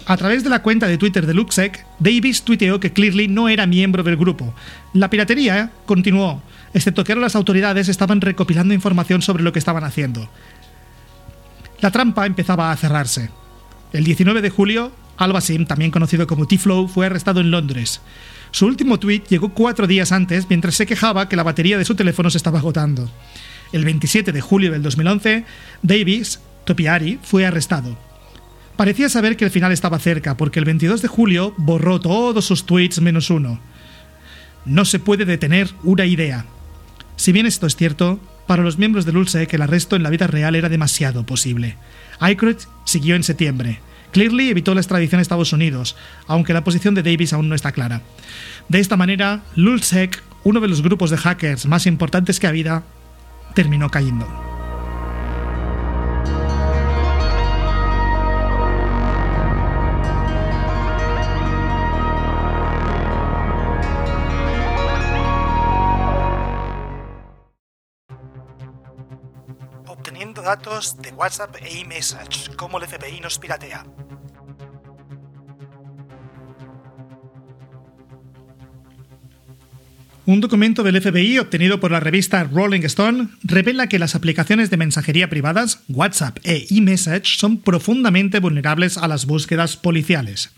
A 0.08 0.16
través 0.16 0.42
de 0.42 0.48
la 0.48 0.62
cuenta 0.62 0.86
de 0.86 0.96
Twitter 0.96 1.26
de 1.26 1.34
Luxec, 1.34 1.84
Davis 1.98 2.42
tuiteó 2.42 2.80
que 2.80 2.94
Clearly 2.94 3.28
no 3.28 3.50
era 3.50 3.66
miembro 3.66 4.02
del 4.02 4.16
grupo. 4.16 4.54
La 4.94 5.10
piratería 5.10 5.70
continuó, 5.84 6.42
excepto 6.72 7.04
que 7.04 7.12
ahora 7.12 7.20
las 7.20 7.36
autoridades 7.36 7.90
estaban 7.90 8.22
recopilando 8.22 8.72
información 8.72 9.20
sobre 9.20 9.42
lo 9.42 9.52
que 9.52 9.58
estaban 9.58 9.84
haciendo. 9.84 10.30
La 11.82 11.90
trampa 11.90 12.24
empezaba 12.24 12.72
a 12.72 12.76
cerrarse. 12.78 13.28
El 13.92 14.04
19 14.04 14.40
de 14.40 14.48
julio, 14.48 14.92
Al-Basim, 15.18 15.66
también 15.66 15.90
conocido 15.90 16.26
como 16.26 16.46
T-Flow, 16.46 16.88
fue 16.88 17.04
arrestado 17.04 17.42
en 17.42 17.50
Londres. 17.50 18.00
Su 18.50 18.64
último 18.64 18.98
tweet 18.98 19.24
llegó 19.28 19.50
cuatro 19.50 19.86
días 19.86 20.10
antes 20.10 20.46
mientras 20.48 20.74
se 20.74 20.86
quejaba 20.86 21.28
que 21.28 21.36
la 21.36 21.42
batería 21.42 21.76
de 21.76 21.84
su 21.84 21.94
teléfono 21.96 22.30
se 22.30 22.38
estaba 22.38 22.60
agotando. 22.60 23.10
El 23.74 23.84
27 23.84 24.32
de 24.32 24.40
julio 24.40 24.72
del 24.72 24.82
2011, 24.82 25.44
Davis, 25.82 26.40
Topiari, 26.64 27.18
fue 27.22 27.44
arrestado. 27.44 28.07
Parecía 28.78 29.08
saber 29.08 29.36
que 29.36 29.44
el 29.44 29.50
final 29.50 29.72
estaba 29.72 29.98
cerca, 29.98 30.36
porque 30.36 30.60
el 30.60 30.64
22 30.64 31.02
de 31.02 31.08
julio 31.08 31.52
borró 31.56 32.00
todos 32.00 32.44
sus 32.44 32.64
tweets 32.64 33.00
menos 33.00 33.28
uno. 33.28 33.58
No 34.64 34.84
se 34.84 35.00
puede 35.00 35.24
detener 35.24 35.68
una 35.82 36.06
idea. 36.06 36.44
Si 37.16 37.32
bien 37.32 37.44
esto 37.44 37.66
es 37.66 37.74
cierto, 37.74 38.20
para 38.46 38.62
los 38.62 38.78
miembros 38.78 39.04
del 39.04 39.16
ULSEC 39.16 39.52
el 39.52 39.62
arresto 39.62 39.96
en 39.96 40.04
la 40.04 40.10
vida 40.10 40.28
real 40.28 40.54
era 40.54 40.68
demasiado 40.68 41.26
posible. 41.26 41.76
Aykroyd 42.20 42.58
siguió 42.84 43.16
en 43.16 43.24
septiembre. 43.24 43.80
Clearly 44.12 44.50
evitó 44.50 44.74
la 44.74 44.80
extradición 44.80 45.18
a 45.18 45.22
Estados 45.22 45.52
Unidos, 45.52 45.96
aunque 46.28 46.54
la 46.54 46.62
posición 46.62 46.94
de 46.94 47.02
Davis 47.02 47.32
aún 47.32 47.48
no 47.48 47.56
está 47.56 47.72
clara. 47.72 48.02
De 48.68 48.78
esta 48.78 48.96
manera, 48.96 49.42
Lulsec, 49.56 50.22
uno 50.44 50.60
de 50.60 50.68
los 50.68 50.82
grupos 50.82 51.10
de 51.10 51.16
hackers 51.16 51.66
más 51.66 51.86
importantes 51.86 52.38
que 52.38 52.46
ha 52.46 52.50
habido, 52.50 52.84
terminó 53.56 53.90
cayendo. 53.90 54.57
Datos 70.48 70.96
de 71.02 71.10
WhatsApp 71.12 71.56
e 71.60 71.80
iMessage, 71.80 72.56
como 72.56 72.78
el 72.78 72.86
FBI 72.86 73.20
nos 73.20 73.38
piratea. 73.38 73.84
Un 80.24 80.40
documento 80.40 80.82
del 80.82 81.02
FBI 81.02 81.38
obtenido 81.38 81.80
por 81.80 81.90
la 81.90 82.00
revista 82.00 82.44
Rolling 82.44 82.80
Stone 82.84 83.28
revela 83.42 83.88
que 83.88 83.98
las 83.98 84.14
aplicaciones 84.14 84.70
de 84.70 84.78
mensajería 84.78 85.28
privadas, 85.28 85.80
WhatsApp 85.86 86.38
e 86.44 86.66
iMessage, 86.70 87.36
son 87.36 87.58
profundamente 87.58 88.40
vulnerables 88.40 88.96
a 88.96 89.06
las 89.06 89.26
búsquedas 89.26 89.76
policiales. 89.76 90.50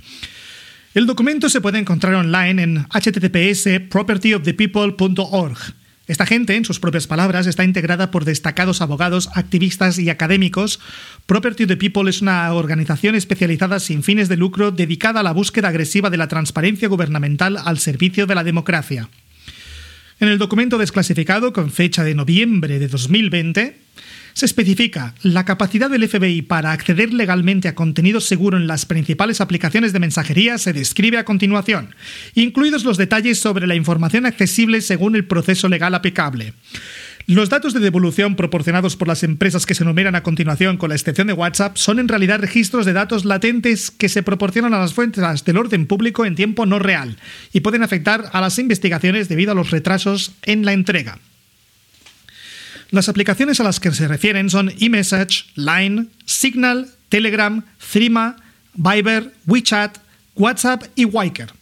El 0.94 1.06
documento 1.06 1.49
se 1.49 1.61
puede 1.61 1.80
encontrar 1.80 2.14
online 2.14 2.62
en 2.62 2.87
https 2.90 3.88
propertyofthepeople.org 3.90 5.79
esta 6.11 6.26
gente, 6.26 6.57
en 6.57 6.64
sus 6.64 6.81
propias 6.81 7.07
palabras, 7.07 7.47
está 7.47 7.62
integrada 7.62 8.11
por 8.11 8.25
destacados 8.25 8.81
abogados, 8.81 9.31
activistas 9.33 9.97
y 9.97 10.11
académicos. 10.11 10.81
Property 11.26 11.62
of 11.62 11.69
the 11.69 11.76
People 11.76 12.11
es 12.11 12.21
una 12.21 12.52
organización 12.52 13.14
especializada 13.14 13.79
sin 13.79 14.02
fines 14.02 14.29
de 14.29 14.37
lucro 14.37 14.73
dedicada 14.73 15.21
a 15.21 15.23
la 15.23 15.31
búsqueda 15.31 15.69
agresiva 15.69 16.11
de 16.11 16.17
la 16.17 16.26
transparencia 16.26 16.88
gubernamental 16.88 17.59
al 17.64 17.79
servicio 17.79 18.26
de 18.26 18.35
la 18.35 18.43
democracia. 18.43 19.09
En 20.19 20.26
el 20.26 20.38
documento 20.38 20.79
desclasificado, 20.79 21.52
con 21.52 21.71
fecha 21.71 22.02
de 22.02 22.17
noviembre 22.17 22.81
de 22.81 22.88
2020, 22.88 23.76
Se 24.32 24.46
especifica 24.46 25.14
la 25.22 25.44
capacidad 25.44 25.90
del 25.90 26.08
FBI 26.08 26.42
para 26.42 26.72
acceder 26.72 27.12
legalmente 27.12 27.68
a 27.68 27.75
contenido 27.75 28.20
seguro 28.20 28.56
en 28.56 28.66
las 28.66 28.87
principales 28.87 29.40
aplicaciones 29.40 29.92
de 29.92 30.00
mensajería 30.00 30.58
se 30.58 30.72
describe 30.72 31.18
a 31.18 31.25
continuación, 31.25 31.94
incluidos 32.34 32.84
los 32.84 32.96
detalles 32.96 33.38
sobre 33.40 33.66
la 33.66 33.75
información 33.75 34.26
accesible 34.26 34.80
según 34.80 35.16
el 35.16 35.25
proceso 35.25 35.68
legal 35.68 35.94
aplicable. 35.94 36.54
Los 37.26 37.49
datos 37.49 37.75
de 37.75 37.80
devolución 37.80 38.34
proporcionados 38.34 38.96
por 38.96 39.06
las 39.06 39.22
empresas 39.22 39.66
que 39.66 39.75
se 39.75 39.84
enumeran 39.84 40.16
a 40.16 40.22
continuación, 40.22 40.76
con 40.78 40.88
la 40.88 40.96
excepción 40.96 41.28
de 41.28 41.32
WhatsApp, 41.32 41.76
son 41.76 41.99
en 41.99 42.08
realidad 42.08 42.40
registros 42.40 42.87
de 42.87 42.92
datos 42.92 43.25
latentes 43.25 43.90
que 43.90 44.08
se 44.08 44.22
proporcionan 44.22 44.75
a 44.75 44.80
las 44.80 44.94
fuentes 44.94 45.22
del 45.44 45.56
orden 45.56 45.87
público 45.87 46.25
en 46.25 46.34
tiempo 46.34 46.66
no 46.66 46.78
real 46.78 47.18
y 47.52 47.60
pueden 47.60 47.82
afectar 47.82 48.30
a 48.32 48.40
las 48.40 48.58
investigaciones 48.58 49.28
debido 49.28 49.52
a 49.52 49.54
los 49.54 49.70
retrasos 49.70 50.32
en 50.42 50.64
la 50.64 50.72
entrega. 50.72 51.18
Las 52.90 53.09
aplicaciones 53.09 53.61
a 53.61 53.64
las 53.64 53.78
que 53.78 53.92
se 53.92 54.09
refieren 54.09 54.50
son 54.50 54.73
eMessage, 54.80 55.47
Line, 55.54 56.06
Signal, 56.25 56.88
Telegram, 57.09 57.64
Threema, 57.92 58.37
Viber, 58.75 59.32
WeChat, 59.47 59.99
WhatsApp 60.35 60.85
y 60.97 61.04
Wiker. 61.04 61.52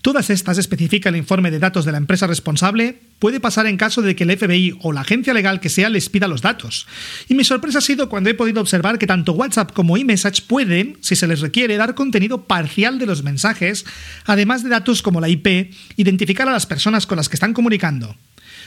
Todas 0.00 0.30
estas 0.30 0.58
especifica 0.58 1.10
el 1.10 1.16
informe 1.16 1.50
de 1.50 1.58
datos 1.58 1.84
de 1.84 1.92
la 1.92 1.98
empresa 1.98 2.26
responsable, 2.26 2.98
puede 3.18 3.38
pasar 3.38 3.66
en 3.66 3.76
caso 3.76 4.02
de 4.02 4.16
que 4.16 4.24
el 4.24 4.36
FBI 4.36 4.78
o 4.80 4.92
la 4.92 5.02
agencia 5.02 5.34
legal 5.34 5.60
que 5.60 5.68
sea 5.68 5.90
les 5.90 6.08
pida 6.08 6.26
los 6.26 6.42
datos. 6.42 6.88
Y 7.28 7.34
mi 7.34 7.44
sorpresa 7.44 7.78
ha 7.78 7.82
sido 7.82 8.08
cuando 8.08 8.30
he 8.30 8.34
podido 8.34 8.60
observar 8.60 8.98
que 8.98 9.06
tanto 9.06 9.32
WhatsApp 9.32 9.72
como 9.72 9.96
eMessage 9.96 10.42
pueden, 10.46 10.96
si 11.02 11.14
se 11.14 11.28
les 11.28 11.40
requiere, 11.40 11.76
dar 11.76 11.94
contenido 11.94 12.44
parcial 12.44 12.98
de 12.98 13.06
los 13.06 13.22
mensajes, 13.22 13.84
además 14.24 14.64
de 14.64 14.70
datos 14.70 15.02
como 15.02 15.20
la 15.20 15.28
IP, 15.28 15.72
identificar 15.96 16.48
a 16.48 16.52
las 16.52 16.66
personas 16.66 17.06
con 17.06 17.16
las 17.16 17.28
que 17.28 17.36
están 17.36 17.52
comunicando. 17.52 18.16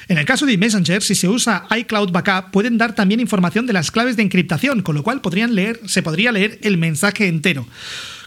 En 0.07 0.17
el 0.17 0.25
caso 0.25 0.45
de 0.45 0.57
Messenger, 0.57 1.01
si 1.01 1.15
se 1.15 1.27
usa 1.27 1.67
iCloud 1.75 2.11
Backup, 2.11 2.51
pueden 2.51 2.77
dar 2.77 2.93
también 2.93 3.19
información 3.19 3.65
de 3.65 3.73
las 3.73 3.89
claves 3.91 4.15
de 4.15 4.23
encriptación, 4.23 4.81
con 4.81 4.95
lo 4.95 5.03
cual 5.03 5.21
podrían 5.21 5.55
leer, 5.55 5.79
se 5.85 6.03
podría 6.03 6.31
leer 6.31 6.59
el 6.61 6.77
mensaje 6.77 7.27
entero. 7.27 7.67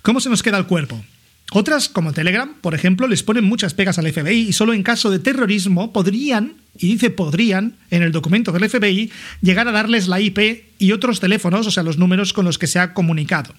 ¿Cómo 0.02 0.20
se 0.20 0.28
nos 0.28 0.42
queda 0.42 0.58
el 0.58 0.66
cuerpo? 0.66 1.04
Otras, 1.52 1.88
como 1.88 2.12
Telegram, 2.12 2.52
por 2.60 2.74
ejemplo, 2.74 3.06
les 3.06 3.22
ponen 3.22 3.44
muchas 3.44 3.72
pegas 3.72 3.98
al 3.98 4.12
FBI 4.12 4.48
y 4.48 4.52
solo 4.52 4.74
en 4.74 4.82
caso 4.82 5.10
de 5.10 5.18
terrorismo 5.18 5.92
podrían, 5.92 6.54
y 6.76 6.88
dice 6.88 7.10
podrían, 7.10 7.76
en 7.90 8.02
el 8.02 8.12
documento 8.12 8.52
del 8.52 8.68
FBI, 8.68 9.10
llegar 9.40 9.66
a 9.66 9.72
darles 9.72 10.08
la 10.08 10.20
IP 10.20 10.64
y 10.78 10.92
otros 10.92 11.20
teléfonos, 11.20 11.66
o 11.66 11.70
sea, 11.70 11.82
los 11.82 11.96
números 11.96 12.34
con 12.34 12.44
los 12.44 12.58
que 12.58 12.66
se 12.66 12.80
ha 12.80 12.92
comunicado. 12.92 13.54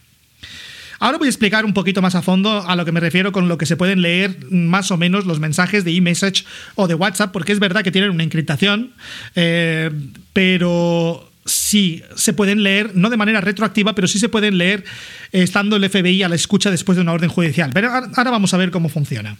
Ahora 0.99 1.17
voy 1.17 1.27
a 1.27 1.29
explicar 1.29 1.65
un 1.65 1.73
poquito 1.73 2.01
más 2.01 2.15
a 2.15 2.21
fondo 2.21 2.67
a 2.67 2.75
lo 2.75 2.85
que 2.85 2.91
me 2.91 2.99
refiero 2.99 3.31
con 3.31 3.47
lo 3.47 3.57
que 3.57 3.65
se 3.65 3.77
pueden 3.77 4.01
leer 4.01 4.37
más 4.51 4.91
o 4.91 4.97
menos 4.97 5.25
los 5.25 5.39
mensajes 5.39 5.83
de 5.83 5.95
eMessage 5.95 6.45
o 6.75 6.87
de 6.87 6.95
WhatsApp, 6.95 7.31
porque 7.31 7.53
es 7.53 7.59
verdad 7.59 7.83
que 7.83 7.91
tienen 7.91 8.11
una 8.11 8.23
encriptación, 8.23 8.91
eh, 9.35 9.91
pero 10.33 11.29
sí 11.45 12.03
se 12.15 12.33
pueden 12.33 12.63
leer, 12.63 12.91
no 12.95 13.09
de 13.09 13.17
manera 13.17 13.41
retroactiva, 13.41 13.95
pero 13.95 14.07
sí 14.07 14.19
se 14.19 14.29
pueden 14.29 14.57
leer 14.57 14.83
estando 15.31 15.75
el 15.77 15.89
FBI 15.89 16.23
a 16.23 16.29
la 16.29 16.35
escucha 16.35 16.69
después 16.71 16.95
de 16.95 17.01
una 17.01 17.13
orden 17.13 17.29
judicial. 17.29 17.71
Pero 17.73 17.89
ahora 17.91 18.31
vamos 18.31 18.53
a 18.53 18.57
ver 18.57 18.71
cómo 18.71 18.89
funciona. 18.89 19.37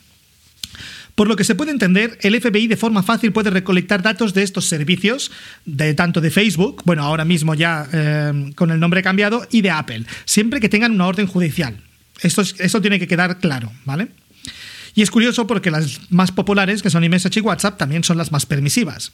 Por 1.16 1.28
lo 1.28 1.36
que 1.36 1.44
se 1.44 1.56
puede 1.56 1.72
entender, 1.72 2.18
el 2.22 2.40
FBI 2.40 2.68
de 2.68 2.78
forma 2.78 3.04
fácil 3.04 3.32
puede 3.32 3.50
recolectar 3.50 4.02
datos 4.02 4.34
de 4.34 4.44
estos 4.44 4.66
servicios, 4.66 5.32
de 5.66 5.94
tanto 5.94 6.22
de 6.22 6.32
Facebook, 6.32 6.82
bueno, 6.86 7.04
ahora 7.04 7.26
mismo 7.26 7.56
ya 7.56 7.88
eh, 7.92 8.52
con 8.56 8.72
el 8.72 8.80
nombre 8.80 9.04
cambiado, 9.04 9.46
y 9.52 9.62
de 9.62 9.72
Apple, 9.72 10.06
siempre 10.26 10.60
que 10.60 10.70
tengan 10.70 10.94
una 10.94 11.08
orden 11.08 11.28
judicial. 11.28 11.78
Esto, 12.22 12.42
esto 12.42 12.82
tiene 12.82 13.00
que 13.00 13.08
quedar 13.08 13.40
claro, 13.40 13.72
¿vale? 13.86 14.10
Y 14.96 15.02
es 15.02 15.12
curioso 15.12 15.48
porque 15.48 15.72
las 15.72 16.12
más 16.12 16.32
populares, 16.32 16.82
que 16.82 16.90
son 16.90 17.04
iMessage 17.04 17.38
y 17.38 17.42
WhatsApp, 17.42 17.78
también 17.78 18.04
son 18.04 18.18
las 18.18 18.32
más 18.32 18.46
permisivas. 18.46 19.12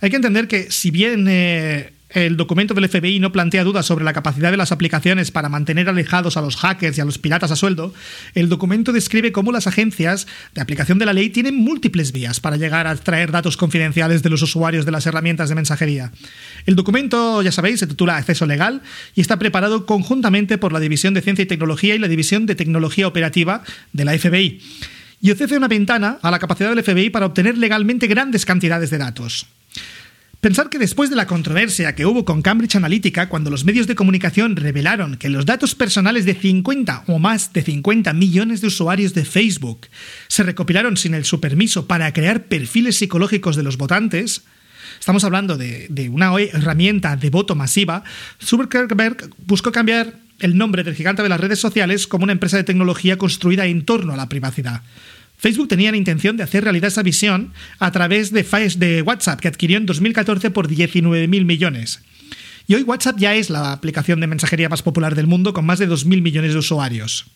Hay 0.00 0.10
que 0.10 0.16
entender 0.16 0.48
que 0.48 0.70
si 0.70 0.90
bien 0.90 1.26
eh, 1.28 1.92
el 2.14 2.36
documento 2.36 2.74
del 2.74 2.88
FBI 2.88 3.18
no 3.20 3.32
plantea 3.32 3.64
dudas 3.64 3.86
sobre 3.86 4.04
la 4.04 4.12
capacidad 4.12 4.50
de 4.50 4.56
las 4.56 4.72
aplicaciones 4.72 5.30
para 5.30 5.48
mantener 5.48 5.88
alejados 5.88 6.36
a 6.36 6.42
los 6.42 6.56
hackers 6.56 6.98
y 6.98 7.00
a 7.00 7.04
los 7.04 7.18
piratas 7.18 7.50
a 7.50 7.56
sueldo, 7.56 7.94
el 8.34 8.48
documento 8.48 8.92
describe 8.92 9.32
cómo 9.32 9.52
las 9.52 9.66
agencias 9.66 10.26
de 10.54 10.60
aplicación 10.60 10.98
de 10.98 11.06
la 11.06 11.12
ley 11.12 11.30
tienen 11.30 11.56
múltiples 11.56 12.12
vías 12.12 12.40
para 12.40 12.56
llegar 12.56 12.86
a 12.86 12.92
extraer 12.92 13.30
datos 13.32 13.56
confidenciales 13.56 14.22
de 14.22 14.30
los 14.30 14.42
usuarios 14.42 14.84
de 14.84 14.92
las 14.92 15.06
herramientas 15.06 15.48
de 15.48 15.54
mensajería. 15.54 16.12
El 16.66 16.76
documento, 16.76 17.42
ya 17.42 17.52
sabéis, 17.52 17.80
se 17.80 17.86
titula 17.86 18.16
Acceso 18.16 18.46
Legal 18.46 18.82
y 19.14 19.20
está 19.20 19.38
preparado 19.38 19.86
conjuntamente 19.86 20.58
por 20.58 20.72
la 20.72 20.80
División 20.80 21.14
de 21.14 21.22
Ciencia 21.22 21.42
y 21.42 21.46
Tecnología 21.46 21.94
y 21.94 21.98
la 21.98 22.08
División 22.08 22.46
de 22.46 22.54
Tecnología 22.54 23.08
Operativa 23.08 23.62
de 23.92 24.04
la 24.04 24.18
FBI 24.18 24.60
y 25.22 25.30
ofrece 25.30 25.56
una 25.56 25.68
ventana 25.68 26.18
a 26.20 26.30
la 26.32 26.40
capacidad 26.40 26.74
del 26.74 26.82
FBI 26.82 27.10
para 27.10 27.26
obtener 27.26 27.56
legalmente 27.56 28.08
grandes 28.08 28.44
cantidades 28.44 28.90
de 28.90 28.98
datos. 28.98 29.46
Pensar 30.42 30.70
que 30.70 30.80
después 30.80 31.08
de 31.08 31.14
la 31.14 31.28
controversia 31.28 31.94
que 31.94 32.04
hubo 32.04 32.24
con 32.24 32.42
Cambridge 32.42 32.74
Analytica, 32.74 33.28
cuando 33.28 33.48
los 33.48 33.64
medios 33.64 33.86
de 33.86 33.94
comunicación 33.94 34.56
revelaron 34.56 35.16
que 35.16 35.28
los 35.28 35.46
datos 35.46 35.76
personales 35.76 36.24
de 36.24 36.34
50 36.34 37.04
o 37.06 37.20
más 37.20 37.52
de 37.52 37.62
50 37.62 38.12
millones 38.12 38.60
de 38.60 38.66
usuarios 38.66 39.14
de 39.14 39.24
Facebook 39.24 39.86
se 40.26 40.42
recopilaron 40.42 40.96
sin 40.96 41.14
el 41.14 41.24
su 41.24 41.38
permiso 41.38 41.86
para 41.86 42.12
crear 42.12 42.46
perfiles 42.46 42.96
psicológicos 42.96 43.54
de 43.54 43.62
los 43.62 43.76
votantes, 43.76 44.42
estamos 44.98 45.22
hablando 45.22 45.56
de, 45.56 46.10
una 46.12 46.34
herramienta 46.36 47.14
de 47.14 47.30
voto 47.30 47.54
masiva, 47.54 48.02
Zuckerberg 48.42 49.30
buscó 49.46 49.70
cambiar 49.70 50.14
el 50.40 50.58
nombre 50.58 50.82
del 50.82 50.96
gigante 50.96 51.22
de 51.22 51.28
las 51.28 51.40
redes 51.40 51.60
sociales 51.60 52.08
como 52.08 52.24
una 52.24 52.32
empresa 52.32 52.56
de 52.56 52.64
tecnología 52.64 53.16
construida 53.16 53.66
en 53.66 53.84
torno 53.84 54.12
a 54.12 54.16
la 54.16 54.28
privacidad. 54.28 54.82
Facebook 55.42 55.66
tenía 55.66 55.90
la 55.90 55.96
intención 55.96 56.36
de 56.36 56.44
hacer 56.44 56.62
realidad 56.62 56.86
esa 56.86 57.02
visión 57.02 57.52
a 57.80 57.90
través 57.90 58.30
de, 58.30 58.44
de 58.76 59.02
WhatsApp, 59.02 59.40
que 59.40 59.48
adquirió 59.48 59.76
en 59.76 59.86
2014 59.86 60.52
por 60.52 60.68
19.000 60.68 61.44
millones. 61.44 62.00
Y 62.68 62.76
hoy 62.76 62.84
WhatsApp 62.84 63.18
ya 63.18 63.34
es 63.34 63.50
la 63.50 63.72
aplicación 63.72 64.20
de 64.20 64.28
mensajería 64.28 64.68
más 64.68 64.82
popular 64.82 65.16
del 65.16 65.26
mundo, 65.26 65.52
con 65.52 65.66
más 65.66 65.80
de 65.80 65.88
2.000 65.88 66.22
millones 66.22 66.52
de 66.52 66.60
usuarios. 66.60 67.26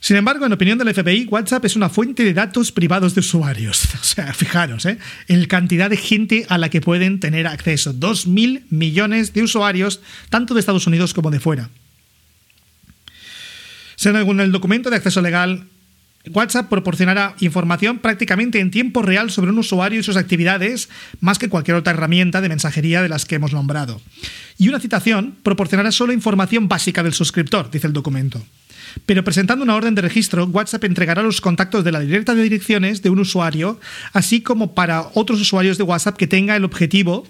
Sin 0.00 0.16
embargo, 0.16 0.44
en 0.44 0.52
opinión 0.52 0.78
del 0.78 0.92
FBI, 0.92 1.26
WhatsApp 1.26 1.64
es 1.64 1.76
una 1.76 1.88
fuente 1.88 2.24
de 2.24 2.34
datos 2.34 2.72
privados 2.72 3.14
de 3.14 3.20
usuarios. 3.20 3.88
O 4.00 4.04
sea, 4.04 4.34
fijaros, 4.34 4.84
¿eh? 4.84 4.98
El 5.28 5.46
cantidad 5.46 5.88
de 5.90 5.96
gente 5.96 6.44
a 6.48 6.58
la 6.58 6.70
que 6.70 6.80
pueden 6.80 7.20
tener 7.20 7.46
acceso. 7.46 7.94
2.000 7.94 8.64
millones 8.68 9.32
de 9.32 9.44
usuarios, 9.44 10.00
tanto 10.28 10.54
de 10.54 10.60
Estados 10.60 10.88
Unidos 10.88 11.14
como 11.14 11.30
de 11.30 11.38
fuera. 11.38 11.70
Según 13.94 14.40
el 14.40 14.50
documento 14.50 14.90
de 14.90 14.96
acceso 14.96 15.22
legal 15.22 15.68
WhatsApp 16.30 16.68
proporcionará 16.68 17.34
información 17.40 17.98
prácticamente 17.98 18.60
en 18.60 18.70
tiempo 18.70 19.02
real 19.02 19.30
sobre 19.30 19.50
un 19.50 19.58
usuario 19.58 19.98
y 19.98 20.02
sus 20.02 20.16
actividades, 20.16 20.88
más 21.20 21.38
que 21.38 21.48
cualquier 21.48 21.76
otra 21.76 21.92
herramienta 21.92 22.40
de 22.40 22.48
mensajería 22.48 23.02
de 23.02 23.08
las 23.08 23.24
que 23.24 23.34
hemos 23.34 23.52
nombrado. 23.52 24.00
Y 24.56 24.68
una 24.68 24.78
citación 24.78 25.34
proporcionará 25.42 25.90
solo 25.90 26.12
información 26.12 26.68
básica 26.68 27.02
del 27.02 27.14
suscriptor, 27.14 27.70
dice 27.70 27.88
el 27.88 27.92
documento. 27.92 28.40
Pero 29.06 29.24
presentando 29.24 29.64
una 29.64 29.74
orden 29.74 29.94
de 29.94 30.02
registro, 30.02 30.44
WhatsApp 30.46 30.84
entregará 30.84 31.22
los 31.22 31.40
contactos 31.40 31.82
de 31.82 31.92
la 31.92 32.00
directa 32.00 32.34
de 32.34 32.42
direcciones 32.42 33.02
de 33.02 33.10
un 33.10 33.18
usuario, 33.18 33.80
así 34.12 34.42
como 34.42 34.74
para 34.74 35.08
otros 35.14 35.40
usuarios 35.40 35.78
de 35.78 35.84
WhatsApp 35.84 36.16
que 36.16 36.26
tenga 36.26 36.54
el 36.54 36.64
objetivo 36.64 37.26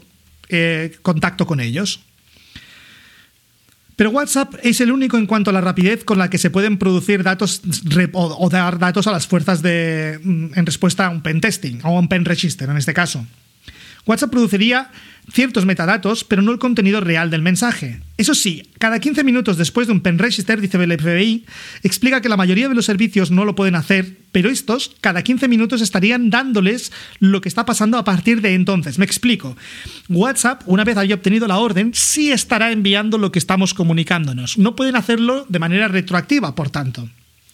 eh, 0.48 0.96
contacto 1.02 1.46
con 1.46 1.60
ellos. 1.60 2.00
Pero 3.96 4.10
WhatsApp 4.10 4.54
es 4.62 4.80
el 4.80 4.90
único 4.90 5.18
en 5.18 5.26
cuanto 5.26 5.50
a 5.50 5.52
la 5.52 5.60
rapidez 5.60 6.04
con 6.04 6.18
la 6.18 6.30
que 6.30 6.38
se 6.38 6.50
pueden 6.50 6.78
producir 6.78 7.22
datos 7.22 7.62
o, 8.12 8.48
dar 8.48 8.78
datos 8.78 9.06
a 9.06 9.12
las 9.12 9.26
fuerzas 9.26 9.62
de, 9.62 10.18
mm, 10.22 10.46
en 10.54 10.66
respuesta 10.66 11.06
a 11.06 11.10
un 11.10 11.22
pen 11.22 11.40
testing 11.40 11.80
o 11.84 11.88
a 11.88 12.00
un 12.00 12.08
pen 12.08 12.24
register 12.24 12.68
en 12.68 12.76
este 12.76 12.94
caso. 12.94 13.26
WhatsApp 14.06 14.30
produciría 14.30 14.90
ciertos 15.30 15.66
metadatos, 15.66 16.24
pero 16.24 16.42
no 16.42 16.52
el 16.52 16.58
contenido 16.58 17.00
real 17.00 17.30
del 17.30 17.42
mensaje. 17.42 18.00
Eso 18.16 18.34
sí, 18.34 18.68
cada 18.78 18.98
15 18.98 19.24
minutos 19.24 19.56
después 19.56 19.86
de 19.86 19.92
un 19.92 20.00
pen 20.00 20.18
register, 20.18 20.60
dice 20.60 20.82
el 20.82 20.98
FBI, 20.98 21.44
explica 21.82 22.20
que 22.20 22.28
la 22.28 22.36
mayoría 22.36 22.68
de 22.68 22.74
los 22.74 22.84
servicios 22.84 23.30
no 23.30 23.44
lo 23.44 23.54
pueden 23.54 23.74
hacer, 23.74 24.18
pero 24.32 24.50
estos 24.50 24.94
cada 25.00 25.22
15 25.22 25.48
minutos 25.48 25.80
estarían 25.80 26.30
dándoles 26.30 26.92
lo 27.18 27.40
que 27.40 27.48
está 27.48 27.64
pasando 27.64 27.98
a 27.98 28.04
partir 28.04 28.40
de 28.40 28.54
entonces. 28.54 28.98
Me 28.98 29.04
explico. 29.04 29.56
WhatsApp, 30.08 30.62
una 30.66 30.84
vez 30.84 30.96
haya 30.96 31.14
obtenido 31.14 31.46
la 31.46 31.58
orden, 31.58 31.92
sí 31.94 32.32
estará 32.32 32.72
enviando 32.72 33.18
lo 33.18 33.32
que 33.32 33.38
estamos 33.38 33.74
comunicándonos. 33.74 34.58
No 34.58 34.76
pueden 34.76 34.96
hacerlo 34.96 35.46
de 35.48 35.58
manera 35.58 35.88
retroactiva, 35.88 36.54
por 36.54 36.70
tanto, 36.70 37.08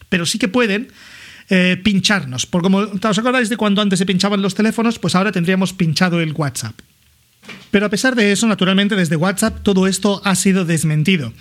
pero 0.09 0.27
sí 0.27 0.39
que 0.39 0.49
pueden 0.49 0.89
eh, 1.51 1.81
pincharnos. 1.83 2.47
Por 2.47 2.63
como 2.63 2.79
os 2.79 3.19
acordáis 3.19 3.49
de 3.49 3.57
cuando 3.57 3.81
antes 3.81 3.99
se 3.99 4.07
pinchaban 4.07 4.43
los 4.43 4.55
teléfonos, 4.55 4.99
pues 4.99 5.15
ahora 5.15 5.33
tendríamos 5.33 5.73
pinchado 5.73 6.21
el 6.21 6.33
WhatsApp. 6.33 6.75
Pero 7.71 7.87
a 7.87 7.89
pesar 7.89 8.15
de 8.15 8.33
eso, 8.33 8.47
naturalmente 8.47 8.97
desde 8.97 9.17
WhatsApp 9.17 9.63
todo 9.63 9.87
esto 9.87 10.21
ha 10.25 10.35
sido 10.35 10.65
desmentido. 10.65 11.33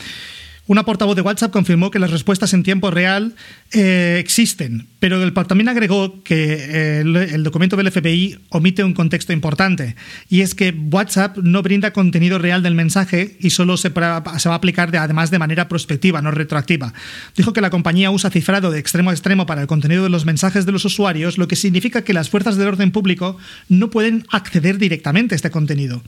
Una 0.67 0.83
portavoz 0.83 1.15
de 1.15 1.21
WhatsApp 1.21 1.51
confirmó 1.51 1.91
que 1.91 1.99
las 1.99 2.11
respuestas 2.11 2.53
en 2.53 2.63
tiempo 2.63 2.91
real 2.91 3.35
eh, 3.71 4.17
existen, 4.19 4.87
pero 4.99 5.23
el, 5.23 5.33
también 5.33 5.69
agregó 5.69 6.23
que 6.23 6.53
eh, 6.53 6.99
el, 6.99 7.43
documento 7.43 7.77
del 7.77 7.89
FBI 7.89 8.37
omite 8.49 8.83
un 8.83 8.93
contexto 8.93 9.31
importante, 9.31 9.95
y 10.29 10.41
es 10.41 10.55
que 10.55 10.71
WhatsApp 10.71 11.37
no 11.37 11.61
brinda 11.61 11.93
contenido 11.93 12.37
real 12.37 12.63
del 12.63 12.75
mensaje 12.75 13.37
y 13.39 13.51
solo 13.51 13.77
se, 13.77 13.89
se 13.89 13.99
va 13.99 14.21
a 14.25 14.53
aplicar 14.53 14.91
de, 14.91 14.97
además 14.97 15.31
de 15.31 15.39
manera 15.39 15.69
prospectiva, 15.69 16.21
no 16.21 16.31
retroactiva. 16.31 16.93
Dijo 17.35 17.53
que 17.53 17.61
la 17.61 17.69
compañía 17.69 18.11
usa 18.11 18.29
cifrado 18.29 18.69
de 18.69 18.79
extremo 18.79 19.09
a 19.09 19.13
extremo 19.13 19.45
para 19.45 19.61
el 19.61 19.67
contenido 19.67 20.03
de 20.03 20.09
los 20.09 20.25
mensajes 20.25 20.65
de 20.65 20.73
los 20.73 20.83
usuarios, 20.83 21.37
lo 21.37 21.47
que 21.47 21.55
significa 21.55 22.03
que 22.03 22.13
las 22.13 22.29
fuerzas 22.29 22.57
del 22.57 22.67
orden 22.67 22.91
público 22.91 23.37
no 23.69 23.89
pueden 23.89 24.25
acceder 24.31 24.77
directamente 24.77 25.33
a 25.33 25.37
este 25.37 25.49
contenido. 25.49 26.03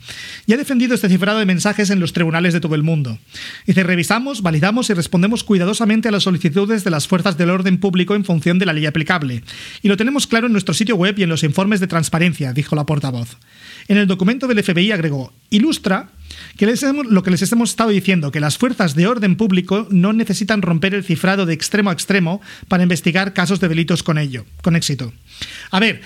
Y 0.46 0.52
ha 0.52 0.58
defendido 0.58 0.94
este 0.94 1.08
cifrado 1.08 1.38
de 1.38 1.46
mensajes 1.46 1.88
en 1.88 2.00
los 2.00 2.12
tribunales 2.12 2.52
de 2.52 2.60
todo 2.60 2.74
el 2.74 2.82
mundo. 2.82 3.18
Dice, 3.66 3.84
revisamos, 3.84 4.42
validamos 4.50 4.90
y 4.90 4.94
respondemos 4.94 5.44
cuidadosamente 5.44 6.08
a 6.08 6.10
las 6.10 6.24
solicitudes 6.24 6.82
de 6.82 6.90
las 6.90 7.06
fuerzas 7.06 7.38
del 7.38 7.50
orden 7.50 7.78
público 7.78 8.16
en 8.16 8.24
función 8.24 8.58
de 8.58 8.66
la 8.66 8.72
ley 8.72 8.84
aplicable. 8.84 9.44
Y 9.80 9.86
lo 9.86 9.96
tenemos 9.96 10.26
claro 10.26 10.48
en 10.48 10.52
nuestro 10.52 10.74
sitio 10.74 10.96
web 10.96 11.16
y 11.16 11.22
en 11.22 11.28
los 11.28 11.44
informes 11.44 11.78
de 11.78 11.86
transparencia, 11.86 12.52
dijo 12.52 12.74
la 12.74 12.84
portavoz. 12.84 13.36
En 13.86 13.96
el 13.96 14.08
documento 14.08 14.48
del 14.48 14.60
FBI 14.60 14.90
agregó, 14.90 15.32
ilustra 15.50 16.08
que 16.56 16.66
lo 16.66 17.22
que 17.22 17.30
les 17.30 17.52
hemos 17.52 17.70
estado 17.70 17.90
diciendo, 17.90 18.32
que 18.32 18.40
las 18.40 18.58
fuerzas 18.58 18.96
de 18.96 19.06
orden 19.06 19.36
público 19.36 19.86
no 19.88 20.12
necesitan 20.12 20.62
romper 20.62 20.94
el 20.94 21.04
cifrado 21.04 21.46
de 21.46 21.54
extremo 21.54 21.90
a 21.90 21.92
extremo 21.92 22.40
para 22.66 22.82
investigar 22.82 23.32
casos 23.32 23.60
de 23.60 23.68
delitos 23.68 24.02
con 24.02 24.18
ello, 24.18 24.46
con 24.62 24.74
éxito. 24.74 25.12
A 25.70 25.78
ver, 25.78 26.00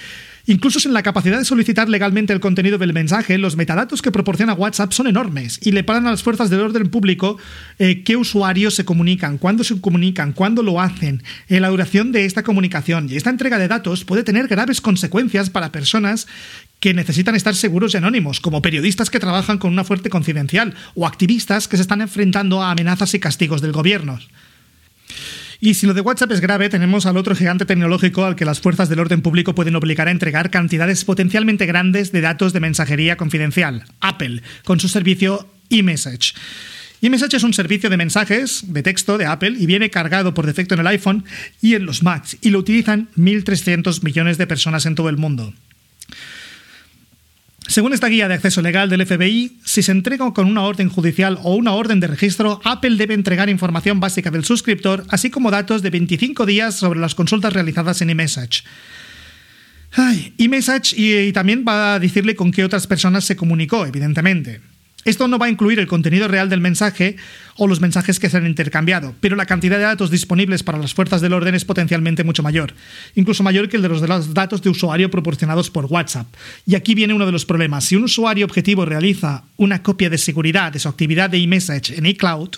Incluso 0.46 0.78
sin 0.78 0.92
la 0.92 1.02
capacidad 1.02 1.38
de 1.38 1.44
solicitar 1.46 1.88
legalmente 1.88 2.34
el 2.34 2.40
contenido 2.40 2.76
del 2.76 2.92
mensaje, 2.92 3.38
los 3.38 3.56
metadatos 3.56 4.02
que 4.02 4.12
proporciona 4.12 4.52
WhatsApp 4.52 4.92
son 4.92 5.06
enormes 5.06 5.58
y 5.62 5.72
le 5.72 5.84
paran 5.84 6.06
a 6.06 6.10
las 6.10 6.22
fuerzas 6.22 6.50
del 6.50 6.60
orden 6.60 6.90
público 6.90 7.38
eh, 7.78 8.02
qué 8.02 8.16
usuarios 8.16 8.74
se 8.74 8.84
comunican, 8.84 9.38
cuándo 9.38 9.64
se 9.64 9.80
comunican, 9.80 10.34
cuándo 10.34 10.62
lo 10.62 10.82
hacen, 10.82 11.22
en 11.48 11.62
la 11.62 11.68
duración 11.68 12.12
de 12.12 12.26
esta 12.26 12.42
comunicación. 12.42 13.08
Y 13.10 13.16
esta 13.16 13.30
entrega 13.30 13.58
de 13.58 13.68
datos 13.68 14.04
puede 14.04 14.22
tener 14.22 14.46
graves 14.46 14.82
consecuencias 14.82 15.48
para 15.48 15.72
personas 15.72 16.26
que 16.78 16.92
necesitan 16.92 17.34
estar 17.34 17.54
seguros 17.54 17.94
y 17.94 17.96
anónimos, 17.96 18.40
como 18.40 18.60
periodistas 18.60 19.08
que 19.08 19.20
trabajan 19.20 19.56
con 19.56 19.72
una 19.72 19.84
fuerte 19.84 20.10
confidencial 20.10 20.74
o 20.94 21.06
activistas 21.06 21.68
que 21.68 21.76
se 21.76 21.82
están 21.82 22.02
enfrentando 22.02 22.62
a 22.62 22.70
amenazas 22.70 23.14
y 23.14 23.18
castigos 23.18 23.62
del 23.62 23.72
gobierno. 23.72 24.18
Y 25.64 25.72
si 25.72 25.86
lo 25.86 25.94
de 25.94 26.02
WhatsApp 26.02 26.30
es 26.32 26.42
grave, 26.42 26.68
tenemos 26.68 27.06
al 27.06 27.16
otro 27.16 27.34
gigante 27.34 27.64
tecnológico 27.64 28.26
al 28.26 28.36
que 28.36 28.44
las 28.44 28.60
fuerzas 28.60 28.90
del 28.90 28.98
orden 28.98 29.22
público 29.22 29.54
pueden 29.54 29.76
obligar 29.76 30.08
a 30.08 30.10
entregar 30.10 30.50
cantidades 30.50 31.06
potencialmente 31.06 31.64
grandes 31.64 32.12
de 32.12 32.20
datos 32.20 32.52
de 32.52 32.60
mensajería 32.60 33.16
confidencial, 33.16 33.86
Apple, 34.00 34.42
con 34.64 34.78
su 34.78 34.90
servicio 34.90 35.48
eMessage. 35.70 36.34
eMessage 37.00 37.38
es 37.38 37.44
un 37.44 37.54
servicio 37.54 37.88
de 37.88 37.96
mensajes 37.96 38.74
de 38.74 38.82
texto 38.82 39.16
de 39.16 39.24
Apple 39.24 39.56
y 39.58 39.64
viene 39.64 39.88
cargado 39.88 40.34
por 40.34 40.44
defecto 40.44 40.74
en 40.74 40.80
el 40.80 40.86
iPhone 40.86 41.24
y 41.62 41.76
en 41.76 41.86
los 41.86 42.02
Macs 42.02 42.36
y 42.42 42.50
lo 42.50 42.58
utilizan 42.58 43.08
1.300 43.16 44.02
millones 44.02 44.36
de 44.36 44.46
personas 44.46 44.84
en 44.84 44.94
todo 44.94 45.08
el 45.08 45.16
mundo. 45.16 45.54
Según 47.74 47.92
esta 47.92 48.06
guía 48.06 48.28
de 48.28 48.34
acceso 48.34 48.62
legal 48.62 48.88
del 48.88 49.04
FBI, 49.04 49.58
si 49.64 49.82
se 49.82 49.90
entrega 49.90 50.32
con 50.32 50.46
una 50.46 50.62
orden 50.62 50.88
judicial 50.88 51.40
o 51.42 51.56
una 51.56 51.72
orden 51.72 51.98
de 51.98 52.06
registro, 52.06 52.60
Apple 52.62 52.94
debe 52.94 53.14
entregar 53.14 53.48
información 53.48 53.98
básica 53.98 54.30
del 54.30 54.44
suscriptor, 54.44 55.04
así 55.08 55.28
como 55.28 55.50
datos 55.50 55.82
de 55.82 55.90
25 55.90 56.46
días 56.46 56.76
sobre 56.76 57.00
las 57.00 57.16
consultas 57.16 57.52
realizadas 57.52 58.00
en 58.00 58.10
eMessage. 58.10 58.62
eMessage 60.38 60.94
y 60.96 61.32
también 61.32 61.64
va 61.66 61.94
a 61.94 61.98
decirle 61.98 62.36
con 62.36 62.52
qué 62.52 62.62
otras 62.62 62.86
personas 62.86 63.24
se 63.24 63.34
comunicó, 63.34 63.84
evidentemente. 63.84 64.60
Esto 65.04 65.28
no 65.28 65.38
va 65.38 65.46
a 65.46 65.50
incluir 65.50 65.78
el 65.78 65.86
contenido 65.86 66.28
real 66.28 66.48
del 66.48 66.60
mensaje 66.60 67.16
o 67.56 67.66
los 67.66 67.80
mensajes 67.80 68.18
que 68.18 68.30
se 68.30 68.38
han 68.38 68.46
intercambiado, 68.46 69.14
pero 69.20 69.36
la 69.36 69.46
cantidad 69.46 69.76
de 69.76 69.84
datos 69.84 70.10
disponibles 70.10 70.62
para 70.62 70.78
las 70.78 70.94
fuerzas 70.94 71.20
del 71.20 71.34
orden 71.34 71.54
es 71.54 71.64
potencialmente 71.64 72.24
mucho 72.24 72.42
mayor, 72.42 72.74
incluso 73.14 73.42
mayor 73.42 73.68
que 73.68 73.76
el 73.76 73.82
de 73.82 73.88
los, 73.90 74.34
datos 74.34 74.62
de 74.62 74.70
usuario 74.70 75.10
proporcionados 75.10 75.70
por 75.70 75.86
WhatsApp. 75.86 76.26
Y 76.66 76.74
aquí 76.74 76.94
viene 76.94 77.14
uno 77.14 77.26
de 77.26 77.32
los 77.32 77.44
problemas. 77.44 77.84
Si 77.84 77.96
un 77.96 78.04
usuario 78.04 78.46
objetivo 78.46 78.84
realiza 78.84 79.44
una 79.56 79.82
copia 79.82 80.08
de 80.08 80.18
seguridad 80.18 80.72
de 80.72 80.78
su 80.78 80.88
actividad 80.88 81.28
de 81.28 81.38
eMessage 81.38 81.96
en 81.98 82.06
iCloud, 82.06 82.50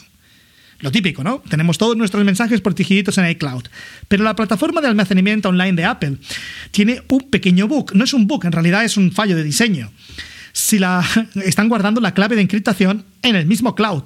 lo 0.80 0.92
típico, 0.92 1.24
¿no? 1.24 1.42
Tenemos 1.48 1.78
todos 1.78 1.96
nuestros 1.96 2.22
mensajes 2.24 2.60
protegidos 2.60 3.16
en 3.18 3.28
iCloud. 3.30 3.64
Pero 4.08 4.24
la 4.24 4.36
plataforma 4.36 4.82
de 4.82 4.88
almacenamiento 4.88 5.48
online 5.48 5.72
de 5.72 5.84
Apple 5.86 6.18
tiene 6.70 7.02
un 7.08 7.30
pequeño 7.30 7.66
bug. 7.66 7.94
No 7.94 8.04
es 8.04 8.12
un 8.12 8.26
bug, 8.26 8.44
en 8.44 8.52
realidad 8.52 8.84
es 8.84 8.98
un 8.98 9.10
fallo 9.10 9.36
de 9.36 9.42
diseño 9.42 9.90
si 10.56 10.78
la 10.78 11.04
están 11.44 11.68
guardando 11.68 12.00
la 12.00 12.14
clave 12.14 12.34
de 12.34 12.40
encriptación 12.40 13.04
en 13.22 13.36
el 13.36 13.44
mismo 13.44 13.74
cloud. 13.74 14.04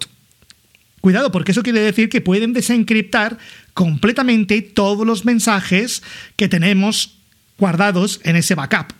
Cuidado, 1.01 1.31
porque 1.31 1.53
eso 1.53 1.63
quiere 1.63 1.81
decir 1.81 2.09
que 2.09 2.21
pueden 2.21 2.53
desencriptar 2.53 3.39
completamente 3.73 4.61
todos 4.61 5.07
los 5.07 5.25
mensajes 5.25 6.03
que 6.37 6.49
tenemos 6.49 7.19
guardados 7.57 8.21
en 8.25 8.35
ese 8.35 8.57
backup. 8.57 8.93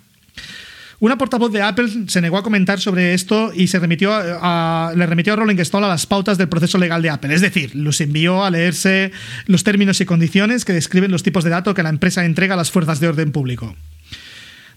Una 1.01 1.19
portavoz 1.19 1.51
de 1.51 1.63
Apple 1.63 1.89
se 2.07 2.21
negó 2.21 2.39
a 2.39 2.43
comentar 2.43 2.79
sobre 2.79 3.15
esto 3.15 3.53
y 3.55 3.67
se 3.67 3.81
remitió 3.81 4.13
a, 4.15 4.93
le 4.95 5.07
remitió 5.07 5.33
a 5.33 5.37
Rolling 5.37 5.57
Stone 5.57 5.87
a 5.87 5.89
las 5.89 6.07
pautas 6.07 6.39
del 6.39 6.49
proceso 6.49 6.79
legal 6.79 7.03
de 7.03 7.11
Apple. 7.11 7.35
Es 7.35 7.41
decir, 7.41 7.75
los 7.75 8.01
envió 8.01 8.45
a 8.45 8.51
leerse 8.51 9.11
los 9.47 9.65
términos 9.65 10.01
y 10.01 10.05
condiciones 10.05 10.65
que 10.65 10.73
describen 10.73 11.11
los 11.11 11.23
tipos 11.23 11.43
de 11.43 11.51
datos 11.51 11.75
que 11.75 11.83
la 11.83 11.89
empresa 11.89 12.25
entrega 12.25 12.55
a 12.55 12.57
las 12.57 12.71
fuerzas 12.71 13.01
de 13.01 13.09
orden 13.09 13.33
público. 13.33 13.75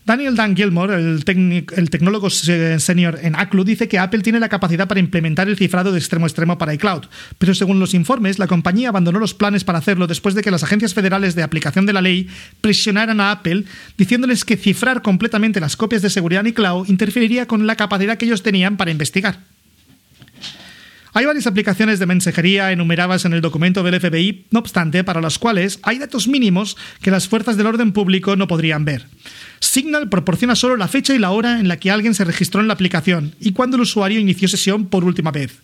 Daniel 0.05 0.35
Dan 0.35 0.55
Gilmore, 0.55 0.95
el, 0.95 1.23
tecnólogo 1.23 2.29
senior 2.29 3.19
en 3.21 3.35
ACLU, 3.35 3.63
dice 3.63 3.87
que 3.87 3.99
Apple 3.99 4.21
tiene 4.21 4.41
la 4.41 4.49
capacidad 4.49 4.87
para 4.87 4.99
implementar 4.99 5.47
el 5.47 5.55
cifrado 5.55 5.93
de 5.93 5.99
extremo 5.99 6.25
a 6.25 6.27
extremo 6.27 6.57
para 6.57 6.73
iCloud, 6.73 7.05
pero 7.37 7.55
según 7.55 7.79
los 7.79 7.93
informes, 7.93 8.37
la 8.37 8.47
compañía 8.47 8.89
abandonó 8.89 9.19
los 9.19 9.33
planes 9.33 9.63
para 9.63 9.79
hacerlo 9.79 10.05
después 10.05 10.35
de 10.35 10.41
que 10.41 10.51
las 10.51 10.63
agencias 10.63 10.93
federales 10.93 11.35
de 11.35 11.43
aplicación 11.43 11.85
de 11.85 11.93
la 11.93 12.01
ley 12.01 12.27
presionaran 12.59 13.21
a 13.21 13.31
Apple 13.31 13.63
diciéndoles 13.97 14.43
que 14.43 14.57
cifrar 14.57 15.01
completamente 15.01 15.61
las 15.61 15.77
copias 15.77 16.01
de 16.01 16.09
seguridad 16.09 16.41
en 16.41 16.47
iCloud 16.47 16.89
interferiría 16.89 17.47
con 17.47 17.65
la 17.65 17.77
capacidad 17.77 18.17
que 18.17 18.25
ellos 18.25 18.43
tenían 18.43 18.75
para 18.75 18.91
investigar. 18.91 19.39
Hay 21.15 21.25
varias 21.25 21.45
aplicaciones 21.45 21.99
de 21.99 22.07
mensajería 22.07 22.71
enumeradas 22.71 23.25
en 23.25 23.33
el 23.33 23.41
documento 23.41 23.83
del 23.83 23.99
FBI, 23.99 24.45
no 24.49 24.59
obstante, 24.59 25.03
para 25.03 25.21
las 25.21 25.37
cuales 25.37 25.77
hay 25.83 25.99
datos 25.99 26.27
mínimos 26.27 26.75
que 27.03 27.11
las 27.11 27.27
fuerzas 27.27 27.55
del 27.55 27.67
orden 27.67 27.91
público 27.91 28.35
no 28.35 28.47
podrían 28.47 28.83
ver. 28.83 29.05
Signal 29.59 30.09
proporciona 30.09 30.55
solo 30.55 30.75
la 30.75 30.87
fecha 30.87 31.13
y 31.13 31.19
la 31.19 31.29
hora 31.29 31.59
en 31.59 31.67
la 31.67 31.77
que 31.77 31.91
alguien 31.91 32.15
se 32.15 32.23
registró 32.25 32.61
en 32.61 32.67
la 32.67 32.73
aplicación 32.73 33.35
y 33.39 33.51
cuando 33.51 33.75
el 33.75 33.83
usuario 33.83 34.19
inició 34.19 34.47
sesión 34.47 34.87
por 34.87 35.03
última 35.03 35.29
vez. 35.29 35.59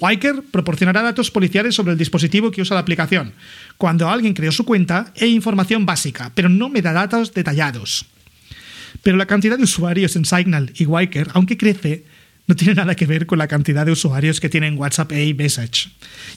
Wiker 0.00 0.44
proporcionará 0.52 1.02
datos 1.02 1.32
policiales 1.32 1.74
sobre 1.74 1.92
el 1.92 1.98
dispositivo 1.98 2.52
que 2.52 2.62
usa 2.62 2.74
la 2.74 2.80
aplicación, 2.80 3.32
cuando 3.78 4.08
alguien 4.08 4.34
creó 4.34 4.52
su 4.52 4.64
cuenta 4.64 5.12
e 5.16 5.26
información 5.26 5.84
básica, 5.84 6.30
pero 6.36 6.48
no 6.48 6.68
me 6.68 6.80
da 6.80 6.92
datos 6.92 7.34
detallados. 7.34 8.06
Pero 9.02 9.16
la 9.16 9.26
cantidad 9.26 9.58
de 9.58 9.64
usuarios 9.64 10.14
en 10.14 10.24
Signal 10.24 10.72
y 10.76 10.86
Wiker, 10.86 11.28
aunque 11.34 11.56
crece, 11.56 12.04
no 12.52 12.56
tiene 12.56 12.74
nada 12.74 12.94
que 12.94 13.06
ver 13.06 13.24
con 13.24 13.38
la 13.38 13.48
cantidad 13.48 13.86
de 13.86 13.92
usuarios 13.92 14.38
que 14.38 14.50
tienen 14.50 14.76
WhatsApp 14.76 15.10
e 15.12 15.24
iMessage. 15.24 15.88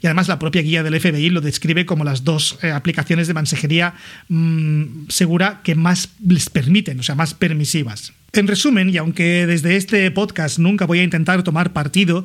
Y 0.02 0.08
además 0.08 0.30
la 0.30 0.40
propia 0.40 0.62
guía 0.62 0.82
del 0.82 0.98
FBI 0.98 1.30
lo 1.30 1.42
describe 1.42 1.86
como 1.86 2.06
las 2.06 2.24
dos 2.24 2.58
eh, 2.62 2.72
aplicaciones 2.72 3.28
de 3.28 3.34
mensajería 3.34 3.96
mm, 4.30 5.10
segura 5.10 5.60
que 5.62 5.76
más 5.76 6.12
les 6.26 6.50
permiten, 6.50 7.02
o 7.02 7.04
sea, 7.04 7.16
más 7.16 7.34
permisivas. 7.34 8.14
En 8.32 8.48
resumen, 8.48 8.90
y 8.90 8.96
aunque 8.96 9.46
desde 9.46 9.76
este 9.76 10.10
podcast 10.12 10.58
nunca 10.58 10.86
voy 10.86 11.00
a 11.00 11.04
intentar 11.04 11.44
tomar 11.44 11.74
partido, 11.74 12.24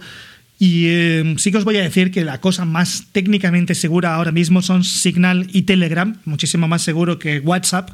y 0.60 0.86
eh, 0.86 1.34
sí 1.38 1.50
que 1.50 1.58
os 1.58 1.64
voy 1.64 1.78
a 1.78 1.82
decir 1.82 2.12
que 2.12 2.24
la 2.24 2.40
cosa 2.40 2.64
más 2.64 3.06
técnicamente 3.10 3.74
segura 3.74 4.14
ahora 4.14 4.30
mismo 4.30 4.62
son 4.62 4.84
Signal 4.84 5.48
y 5.52 5.62
Telegram, 5.62 6.16
muchísimo 6.24 6.68
más 6.68 6.82
seguro 6.82 7.18
que 7.18 7.40
WhatsApp 7.40 7.90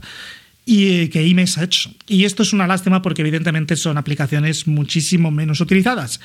y 0.67 1.09
que 1.09 1.25
eMessage. 1.25 1.89
Y 2.07 2.25
esto 2.25 2.43
es 2.43 2.53
una 2.53 2.67
lástima 2.67 3.01
porque 3.01 3.23
evidentemente 3.23 3.77
son 3.77 3.97
aplicaciones 3.97 4.67
muchísimo 4.67 5.31
menos 5.31 5.61
utilizadas. 5.61 6.21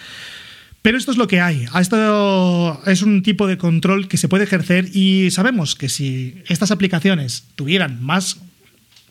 Pero 0.82 0.98
esto 0.98 1.12
es 1.12 1.18
lo 1.18 1.28
que 1.28 1.40
hay. 1.40 1.68
Esto 1.80 2.82
es 2.88 3.04
un 3.04 3.22
tipo 3.22 3.46
de 3.46 3.60
control 3.60 4.08
que 4.08 4.18
se 4.18 4.28
puede 4.28 4.46
ejercer 4.46 4.90
y 4.94 5.30
sabemos 5.30 5.76
que 5.76 5.90
si 5.90 6.42
estas 6.48 6.72
aplicaciones 6.72 7.46
tuvieran 7.56 8.04
más 8.04 8.38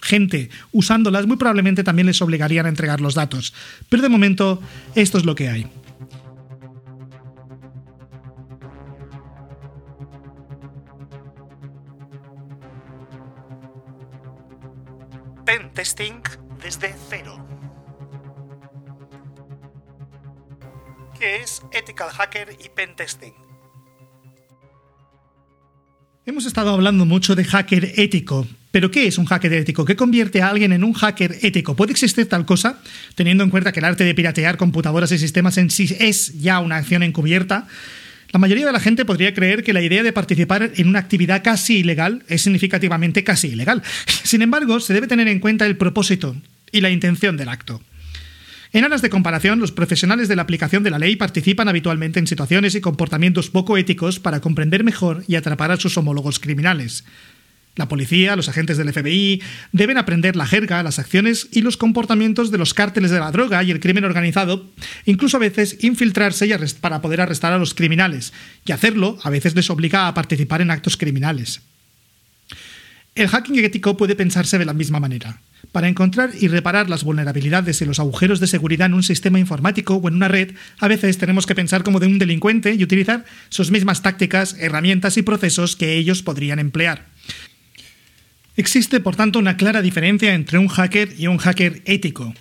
gente 0.03 0.51
usándolas, 0.73 1.27
muy 1.27 1.37
probablemente 1.37 1.85
también 1.85 2.07
les 2.07 2.21
obligarían 2.23 2.66
a 2.66 2.71
entregar 2.71 3.01
los 3.01 3.14
datos. 3.14 3.55
Pero 3.88 4.03
de 4.03 4.09
momento, 4.09 4.61
esto 4.97 5.16
es 5.16 5.25
lo 5.25 5.37
que 5.37 5.49
hay. 5.49 5.66
Pentesting 15.81 16.21
desde 16.62 16.95
cero. 17.09 17.43
¿Qué 21.19 21.37
es 21.37 21.62
Ethical 21.73 22.11
Hacker 22.11 22.55
y 22.62 22.69
Pentesting? 22.69 23.33
Hemos 26.27 26.45
estado 26.45 26.69
hablando 26.69 27.07
mucho 27.07 27.35
de 27.35 27.45
hacker 27.45 27.95
ético, 27.97 28.47
pero 28.71 28.90
¿qué 28.90 29.07
es 29.07 29.16
un 29.16 29.25
hacker 29.25 29.55
ético? 29.55 29.87
¿Qué 29.87 29.97
convierte 29.97 30.43
a 30.43 30.51
alguien 30.51 30.75
en 30.75 30.85
un 30.85 30.93
hacker 30.93 31.38
ético? 31.40 31.75
¿Puede 31.75 31.93
existir 31.93 32.29
tal 32.29 32.45
cosa? 32.45 32.83
Teniendo 33.14 33.43
en 33.43 33.49
cuenta 33.49 33.73
que 33.73 33.81
el 33.81 33.87
arte 33.87 34.05
de 34.05 34.14
piratear 34.14 34.59
computadoras 34.59 35.11
y 35.12 35.19
sistemas 35.19 35.57
en 35.57 35.71
sí 35.71 35.97
es 35.99 36.38
ya 36.43 36.59
una 36.59 36.77
acción 36.77 37.03
encubierta, 37.03 37.69
La 38.33 38.38
mayoría 38.38 38.66
de 38.66 38.73
la 38.73 38.81
gente 38.81 39.05
podría 39.05 39.35
creer 39.35 39.64
que 39.64 39.73
la 39.73 39.83
idea 39.83 40.05
de 40.05 40.12
participar 40.12 40.71
en 40.77 40.88
una 40.88 41.01
actividad 41.01 41.43
casi 41.43 41.79
ilegal 41.79 42.23
es 42.29 42.43
significativamente 42.43 43.25
casi 43.25 43.49
ilegal. 43.49 43.83
Sin 44.07 44.43
embargo, 44.43 44.79
se 44.79 44.95
debe 44.95 45.09
tener 45.09 45.27
en 45.27 45.40
cuenta 45.40 45.66
el 45.66 45.77
propósito 45.77 46.37
y 46.71 46.81
la 46.81 46.90
intención 46.90 47.37
del 47.37 47.49
acto. 47.49 47.83
En 48.73 48.85
aras 48.85 49.03
de 49.03 49.11
comparación, 49.11 49.59
los 49.59 49.73
profesionales 49.73 50.29
de 50.29 50.37
la 50.37 50.43
aplicación 50.43 50.85
de 50.85 50.90
la 50.90 51.01
ley 51.01 51.16
participan 51.16 51.69
habitualmente 51.69 52.21
en 52.21 52.29
situaciones 52.29 52.77
y 52.77 52.81
comportamientos 52.81 53.51
poco 53.51 53.77
éticos 53.77 54.21
para 54.21 54.40
comprender 54.40 54.85
mejor 54.85 55.25
y 55.27 55.35
atrapar 55.35 55.73
a 55.73 55.77
sus 55.77 55.97
homólogos 55.99 56.38
criminales. 56.38 57.05
La 57.76 57.88
policía, 57.88 58.37
los 58.37 58.48
agentes 58.48 58.76
del 58.76 58.92
FBI 58.92 59.40
deben 59.72 59.96
aprender 59.96 60.37
la 60.37 60.46
jerga, 60.46 60.83
las 60.83 60.98
acciones 60.98 61.48
y 61.52 61.62
los 61.62 61.76
comportamientos 61.76 62.50
de 62.50 62.59
los 62.59 62.74
cárteles 62.74 63.11
de 63.11 63.20
la 63.20 63.30
droga 63.30 63.62
y 63.62 63.70
el 63.70 63.80
crimen 63.80 64.04
organizado, 64.04 64.68
incluso 65.06 65.37
a 65.37 65.40
veces 65.40 65.78
infiltrarse 65.83 66.46
y 66.46 66.52
para 66.80 67.00
poder 67.00 67.20
arrestar 67.20 67.52
a 67.52 67.59
los 67.59 67.74
criminales, 67.74 68.33
y 68.66 68.72
hacerlo 68.72 69.18
a 69.22 69.30
veces 69.30 69.54
les 69.54 69.70
obliga 69.70 70.09
a 70.09 70.14
participar 70.14 70.61
en 70.62 70.70
actos 70.70 70.96
criminales. 70.96 71.62
El 73.14 73.28
hacking 73.28 73.64
ético 73.64 73.96
puede 73.96 74.14
pensarse 74.14 74.59
de 74.59 74.64
la 74.64 74.72
misma 74.72 75.00
manera. 75.00 75.40
Para 75.72 75.88
encontrar 75.88 76.30
y 76.38 76.48
reparar 76.48 76.88
las 76.88 77.04
vulnerabilidades 77.04 77.80
y 77.80 77.85
los 77.85 78.00
agujeros 78.00 78.40
de 78.40 78.46
seguridad 78.46 78.87
en 78.87 78.94
un 78.94 79.02
sistema 79.02 79.38
informático 79.38 79.94
o 79.94 80.09
en 80.09 80.14
una 80.14 80.28
red, 80.28 80.54
a 80.78 80.88
veces 80.88 81.18
tenemos 81.18 81.46
que 81.46 81.54
pensar 81.54 81.83
como 81.83 82.00
de 82.00 82.06
un 82.06 82.18
delincuente 82.18 82.74
y 82.74 82.83
utilizar 82.83 83.24
sus 83.48 83.70
mismas 83.70 84.02
tácticas, 84.02 84.56
herramientas 84.59 85.16
y 85.16 85.22
procesos 85.22 85.76
que 85.76 85.96
ellos 85.96 86.22
podrían 86.22 86.59
emplear. 86.59 87.06
Existe, 88.61 89.01
por 89.01 89.16
tanto, 89.16 89.38
una 89.38 89.57
clara 89.57 89.81
diferencia 89.81 90.35
entre 90.35 90.59
un 90.59 90.68
hacker 90.68 91.14
y 91.16 91.29
un 91.29 91.38
hacker 91.38 91.81
ético. 91.87 92.35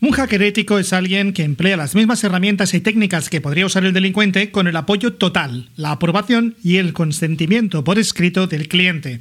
Un 0.00 0.10
hacker 0.10 0.42
ético 0.42 0.80
es 0.80 0.92
alguien 0.92 1.32
que 1.32 1.44
emplea 1.44 1.76
las 1.76 1.94
mismas 1.94 2.24
herramientas 2.24 2.74
y 2.74 2.80
técnicas 2.80 3.30
que 3.30 3.40
podría 3.40 3.66
usar 3.66 3.84
el 3.84 3.92
delincuente 3.92 4.50
con 4.50 4.66
el 4.66 4.74
apoyo 4.74 5.12
total, 5.12 5.70
la 5.76 5.92
aprobación 5.92 6.56
y 6.64 6.78
el 6.78 6.92
consentimiento 6.92 7.84
por 7.84 8.00
escrito 8.00 8.48
del 8.48 8.66
cliente, 8.66 9.20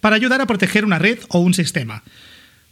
para 0.00 0.16
ayudar 0.16 0.40
a 0.40 0.48
proteger 0.48 0.84
una 0.84 0.98
red 0.98 1.20
o 1.28 1.38
un 1.38 1.54
sistema. 1.54 2.02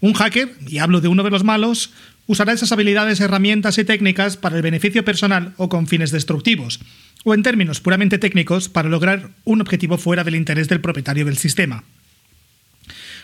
Un 0.01 0.14
hacker, 0.14 0.57
y 0.66 0.79
hablo 0.79 1.01
de 1.01 1.07
uno 1.07 1.23
de 1.23 1.31
los 1.31 1.45
malos, 1.45 1.92
usará 2.27 2.55
esas 2.55 2.73
habilidades, 2.73 3.21
herramientas 3.21 3.79
y 3.79 3.85
técnicas 3.85 4.37
para 4.37 4.57
el 4.57 4.62
beneficio 4.62 5.05
personal 5.05 5.55
o 5.59 5.69
con 5.69 5.87
fines 5.87 6.11
destructivos, 6.11 6.81
o 7.23 7.35
en 7.35 7.45
términos 7.45 7.81
puramente 7.81 8.19
técnicos, 8.19 8.69
para 8.69 8.88
lograr 8.88 9.31
un 9.45 9.61
objetivo 9.61 9.97
fuera 9.97 10.25
del 10.25 10.35
interés 10.35 10.69
del 10.69 10.81
propietario 10.81 11.25
del 11.25 11.37
sistema. 11.37 11.85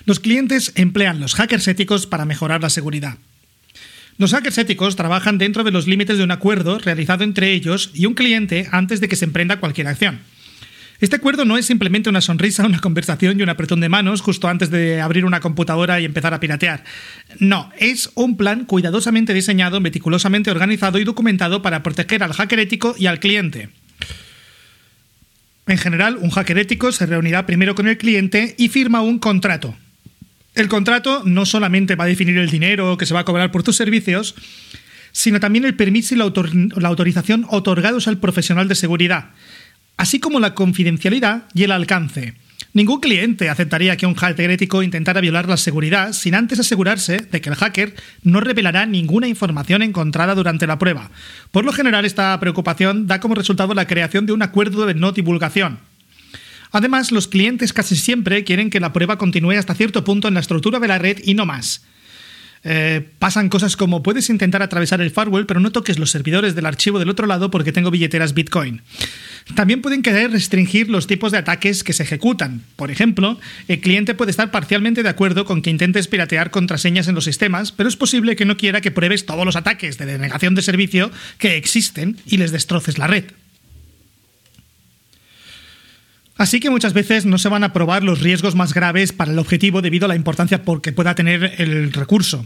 Los 0.05 0.21
clientes 0.21 0.73
emplean 0.75 1.21
los 1.21 1.35
hackers 1.35 1.69
éticos 1.69 2.07
para 2.07 2.25
mejorar 2.25 2.61
la 2.63 2.71
seguridad. 2.71 3.19
Los 4.19 4.33
hackers 4.33 4.59
éticos 4.59 4.97
trabajan 4.97 5.39
dentro 5.39 5.65
de 5.65 5.71
los 5.71 5.87
límites 5.87 6.19
de 6.19 6.25
un 6.25 6.31
acuerdo 6.31 6.79
realizado 6.79 7.25
entre 7.25 7.53
ellos 7.53 7.91
y 7.95 8.07
un 8.07 8.15
cliente 8.15 8.69
antes 8.71 9.01
de 9.01 9.09
que 9.09 9.17
se 9.17 9.25
emprenda 9.25 9.61
cualquier 9.61 9.89
acción. 9.89 10.21
Este 11.01 11.17
acuerdo 11.17 11.45
no 11.45 11.59
es 11.59 11.67
simplemente 11.67 12.09
una 12.09 12.21
sonrisa, 12.21 12.65
una 12.67 12.79
conversación 12.79 13.39
y 13.39 13.43
un 13.43 13.49
apretón 13.49 13.81
de 13.81 13.89
manos 13.89 14.21
justo 14.21 14.49
antes 14.49 14.71
de 14.71 15.01
abrir 15.01 15.25
una 15.25 15.41
computadora 15.41 16.01
y 16.01 16.05
empezar 16.05 16.33
a 16.35 16.41
piratear. 16.41 16.85
No, 17.41 17.71
es 17.79 18.11
un 18.15 18.37
plan 18.37 18.65
cuidadosamente 18.67 19.35
diseñado, 19.35 19.81
meticulosamente 19.81 20.53
organizado 20.53 20.99
y 20.99 21.05
documentado 21.05 21.61
para 21.61 21.83
proteger 21.83 22.23
al 22.23 22.33
hacker 22.33 22.61
ético 22.61 22.95
y 22.97 23.07
al 23.07 23.19
cliente. 23.19 23.71
En 25.67 25.79
general, 25.79 26.19
un 26.21 26.31
hacker 26.31 26.59
ético 26.59 26.93
se 26.93 27.07
reunirá 27.07 27.47
primero 27.47 27.75
con 27.75 27.89
el 27.89 27.99
cliente 27.99 28.55
y 28.59 28.69
firma 28.69 29.01
un 29.01 29.19
contrato, 29.19 29.77
el 30.55 30.69
contrato 30.69 31.23
no 31.25 31.47
solamente 31.47 31.97
va 31.97 32.05
a 32.05 32.09
definir 32.09 32.37
el 32.39 32.51
dinero 32.51 32.97
que 32.97 33.07
se 33.07 33.15
va 33.15 33.21
a 33.21 33.25
cobrar 33.25 33.51
por 33.51 33.63
tus 33.63 33.77
servicios, 33.77 34.35
sino 35.13 35.41
también 35.41 35.65
el 35.65 35.77
permiso 35.77 36.15
y 36.15 36.19
la, 36.19 36.25
autorización 36.89 37.47
otorgados 37.49 38.09
al 38.09 38.19
profesional 38.19 38.69
de 38.69 38.75
seguridad, 38.75 39.31
así 39.97 40.21
como 40.21 40.41
la 40.41 40.55
confidencialidad 40.55 41.45
y 41.55 41.63
el 41.65 41.73
alcance. 41.73 42.35
Ningún 42.75 43.01
cliente 43.01 43.51
aceptaría 43.51 43.99
que 43.99 44.07
un 44.07 44.15
hacker 44.15 44.51
ético 44.51 44.83
intentara 44.83 45.21
violar 45.21 45.47
la 45.47 45.59
seguridad 45.59 46.15
sin 46.15 46.35
antes 46.35 46.59
asegurarse 46.59 47.19
de 47.19 47.41
que 47.43 47.51
el 47.51 47.55
hacker 47.55 47.95
no 48.23 48.41
revelará 48.41 48.87
ninguna 48.87 49.29
información 49.29 49.83
encontrada 49.83 50.35
durante 50.35 50.67
la 50.67 50.79
prueba. 50.79 51.11
Por 51.51 51.67
lo 51.67 51.73
general, 51.73 52.07
esta 52.07 52.39
preocupación 52.41 53.07
da 53.07 53.21
como 53.21 53.35
resultado 53.35 53.75
la 53.75 53.87
creación 53.87 54.25
de 54.25 54.33
un 54.33 54.41
acuerdo 54.41 54.87
de 54.87 54.95
no 54.95 55.13
divulgación, 55.13 55.81
Además, 56.73 57.13
los 57.13 57.29
clientes 57.29 57.73
casi 57.73 57.97
siempre 57.97 58.45
quieren 58.45 58.71
que 58.71 58.81
la 58.81 58.93
prueba 58.93 59.19
continúe 59.19 59.53
hasta 59.53 59.75
cierto 59.75 60.05
punto 60.05 60.29
en 60.29 60.35
la 60.35 60.41
estructura 60.41 60.81
de 60.81 60.89
la 60.89 60.99
red 60.99 61.19
y 61.23 61.35
no 61.35 61.47
más. 61.47 61.85
Eh, 62.65 63.09
pasan 63.19 63.49
cosas 63.49 63.77
como 63.77 64.05
puedes 64.05 64.31
intentar 64.31 64.63
atravesar 64.63 65.01
el 65.01 65.11
firewall, 65.11 65.47
pero 65.47 65.59
no 65.59 65.73
toques 65.73 65.99
los 65.99 66.11
servidores 66.11 66.55
del 66.55 66.67
archivo 66.67 67.01
del 67.01 67.09
otro 67.09 67.27
lado 67.27 67.51
porque 67.51 67.73
tengo 67.73 67.91
billeteras 67.91 68.35
Bitcoin. 68.35 68.83
También 69.57 69.83
pueden 69.83 70.03
querer 70.03 70.31
restringir 70.31 70.89
los 70.89 71.09
tipos 71.09 71.33
de 71.33 71.39
ataques 71.39 71.83
que 71.83 71.93
se 71.93 72.05
ejecutan. 72.05 72.63
Por 72.77 72.93
ejemplo, 72.93 73.41
el 73.67 73.81
cliente 73.81 74.15
puede 74.15 74.31
estar 74.31 74.53
parcialmente 74.53 75.03
de 75.03 75.09
acuerdo 75.09 75.45
con 75.45 75.61
que 75.61 75.71
intentes 75.71 76.07
piratear 76.07 76.53
contraseñas 76.53 77.09
en 77.09 77.17
los 77.17 77.25
sistemas, 77.25 77.73
pero 77.73 77.89
es 77.89 77.97
posible 77.97 78.37
que 78.37 78.45
no 78.45 78.57
quiera 78.57 78.81
que 78.81 78.93
pruebes 78.93 79.27
todos 79.27 79.45
los 79.45 79.57
ataques 79.57 79.99
de 79.99 80.07
denegación 80.07 80.55
de 80.55 80.63
servicio 80.63 81.11
que 81.39 81.57
existen 81.57 82.17
y 82.27 82.37
les 82.37 82.53
destroces 82.53 82.97
la 82.97 83.09
red. 83.09 83.25
Así 86.43 86.59
que 86.59 86.71
muchas 86.71 86.93
veces 86.93 87.25
no 87.25 87.39
se 87.39 87.49
van 87.49 87.63
a 87.63 87.73
probar 87.73 88.03
los 88.03 88.19
riesgos 88.19 88.57
más 88.57 88.75
graves 88.75 89.13
para 89.13 89.31
el 89.31 89.39
objetivo 89.39 89.81
debido 89.81 90.07
a 90.07 90.09
la 90.09 90.17
importancia 90.17 90.65
porque 90.65 90.91
pueda 90.91 91.15
tener 91.15 91.55
el 91.59 91.93
recurso. 91.93 92.45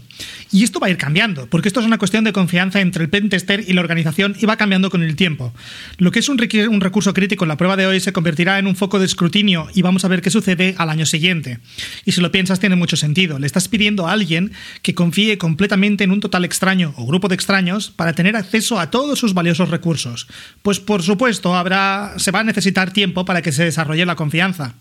Y 0.51 0.63
esto 0.63 0.79
va 0.79 0.85
a 0.85 0.91
ir 0.91 0.97
cambiando, 0.97 1.47
porque 1.47 1.67
esto 1.67 1.79
es 1.79 1.85
una 1.87 1.97
cuestión 1.97 2.23
de 2.23 2.31
confianza 2.31 2.79
entre 2.79 3.05
el 3.05 3.09
pentester 3.09 3.63
y 3.67 3.73
la 3.73 3.81
organización 3.81 4.35
y 4.39 4.45
va 4.45 4.55
cambiando 4.55 4.91
con 4.91 5.01
el 5.01 5.15
tiempo. 5.15 5.51
Lo 5.97 6.11
que 6.11 6.19
es 6.19 6.29
un, 6.29 6.39
un 6.69 6.81
recurso 6.81 7.11
crítico 7.15 7.43
en 7.45 7.47
la 7.47 7.57
prueba 7.57 7.75
de 7.75 7.87
hoy 7.87 7.99
se 7.99 8.13
convertirá 8.13 8.59
en 8.59 8.67
un 8.67 8.75
foco 8.75 8.99
de 8.99 9.07
escrutinio 9.07 9.67
y 9.73 9.81
vamos 9.81 10.05
a 10.05 10.09
ver 10.09 10.21
qué 10.21 10.29
sucede 10.29 10.75
al 10.77 10.91
año 10.91 11.07
siguiente. 11.07 11.57
Y 12.05 12.11
si 12.11 12.21
lo 12.21 12.31
piensas 12.31 12.59
tiene 12.59 12.75
mucho 12.75 12.97
sentido. 12.97 13.39
Le 13.39 13.47
estás 13.47 13.67
pidiendo 13.67 14.07
a 14.07 14.11
alguien 14.11 14.51
que 14.83 14.93
confíe 14.93 15.39
completamente 15.39 16.03
en 16.03 16.11
un 16.11 16.19
total 16.19 16.45
extraño 16.45 16.93
o 16.97 17.07
grupo 17.07 17.29
de 17.29 17.33
extraños 17.33 17.89
para 17.89 18.13
tener 18.13 18.35
acceso 18.35 18.79
a 18.79 18.91
todos 18.91 19.17
sus 19.17 19.33
valiosos 19.33 19.69
recursos. 19.71 20.27
Pues 20.61 20.79
por 20.79 21.01
supuesto 21.01 21.55
habrá, 21.55 22.13
se 22.17 22.29
va 22.29 22.41
a 22.41 22.43
necesitar 22.43 22.93
tiempo 22.93 23.25
para 23.25 23.41
que 23.41 23.51
se 23.51 23.63
desarrolle 23.63 23.86
la 23.95 24.15
confianza. 24.15 24.75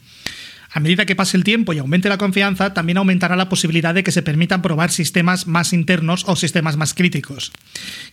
A 0.70 0.80
medida 0.80 1.06
que 1.06 1.16
pase 1.16 1.36
el 1.36 1.44
tiempo 1.44 1.72
y 1.72 1.78
aumente 1.78 2.08
la 2.08 2.18
confianza, 2.18 2.74
también 2.74 2.98
aumentará 2.98 3.36
la 3.36 3.48
posibilidad 3.48 3.94
de 3.94 4.02
que 4.02 4.12
se 4.12 4.22
permitan 4.22 4.62
probar 4.62 4.90
sistemas 4.90 5.46
más 5.46 5.72
internos 5.72 6.24
o 6.26 6.36
sistemas 6.36 6.76
más 6.76 6.92
críticos. 6.92 7.52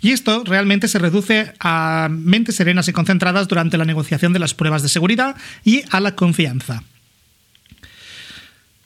Y 0.01 0.11
esto 0.11 0.43
realmente 0.45 0.87
se 0.87 0.99
reduce 0.99 1.53
a 1.59 2.07
mentes 2.09 2.55
serenas 2.55 2.87
y 2.87 2.93
concentradas 2.93 3.47
durante 3.47 3.77
la 3.77 3.85
negociación 3.85 4.31
de 4.33 4.39
las 4.39 4.53
pruebas 4.53 4.81
de 4.81 4.89
seguridad 4.89 5.35
y 5.65 5.81
a 5.89 5.99
la 5.99 6.15
confianza. 6.15 6.83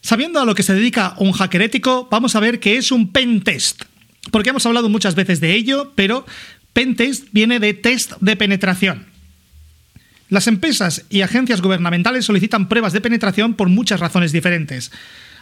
Sabiendo 0.02 0.40
a 0.40 0.46
lo 0.46 0.56
que 0.56 0.64
se 0.64 0.74
dedica 0.74 1.16
un 1.18 1.34
hacker 1.34 1.62
ético, 1.62 2.08
vamos 2.10 2.36
a 2.36 2.40
ver 2.40 2.60
qué 2.60 2.78
es 2.78 2.92
un 2.92 3.12
pentest. 3.12 3.84
Porque 4.32 4.50
hemos 4.50 4.66
hablado 4.66 4.90
muchas 4.90 5.16
veces 5.16 5.42
de 5.42 5.54
ello, 5.54 5.92
pero 5.96 6.26
pentest 6.72 7.28
viene 7.32 7.60
de 7.60 7.74
test 7.74 8.14
de 8.22 8.36
penetración. 8.38 9.07
Las 10.30 10.48
empresas 10.48 11.06
y 11.10 11.22
agencias 11.22 11.62
gubernamentales 11.62 12.26
solicitan 12.26 12.68
pruebas 12.68 12.94
de 12.94 13.02
penetración 13.02 13.54
por 13.54 13.70
muchas 13.70 14.00
razones 14.00 14.32
diferentes. 14.32 14.92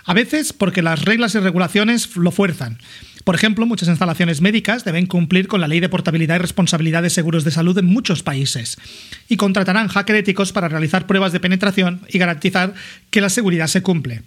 A 0.06 0.14
veces 0.14 0.54
porque 0.54 0.84
las 0.84 1.04
reglas 1.04 1.34
y 1.34 1.40
regulaciones 1.40 2.16
lo 2.16 2.30
fuerzan. 2.30 2.78
Por 3.24 3.34
ejemplo, 3.34 3.66
muchas 3.66 3.90
instalaciones 3.90 4.40
médicas 4.42 4.86
deben 4.86 5.08
cumplir 5.08 5.48
con 5.48 5.60
la 5.60 5.68
ley 5.68 5.80
de 5.80 5.90
portabilidad 5.90 6.36
y 6.36 6.40
responsabilidad 6.40 7.02
de 7.02 7.10
seguros 7.10 7.44
de 7.44 7.50
salud 7.50 7.76
en 7.80 7.88
muchos 7.88 8.22
países 8.22 8.78
y 9.28 9.38
contratarán 9.38 9.88
hacker 9.88 10.18
éticos 10.18 10.52
para 10.52 10.70
realizar 10.70 11.08
pruebas 11.08 11.32
de 11.32 11.40
penetración 11.40 12.02
y 12.08 12.20
garantizar 12.20 12.76
que 13.10 13.22
la 13.22 13.32
seguridad 13.32 13.66
se 13.66 13.82
cumple. 13.82 14.22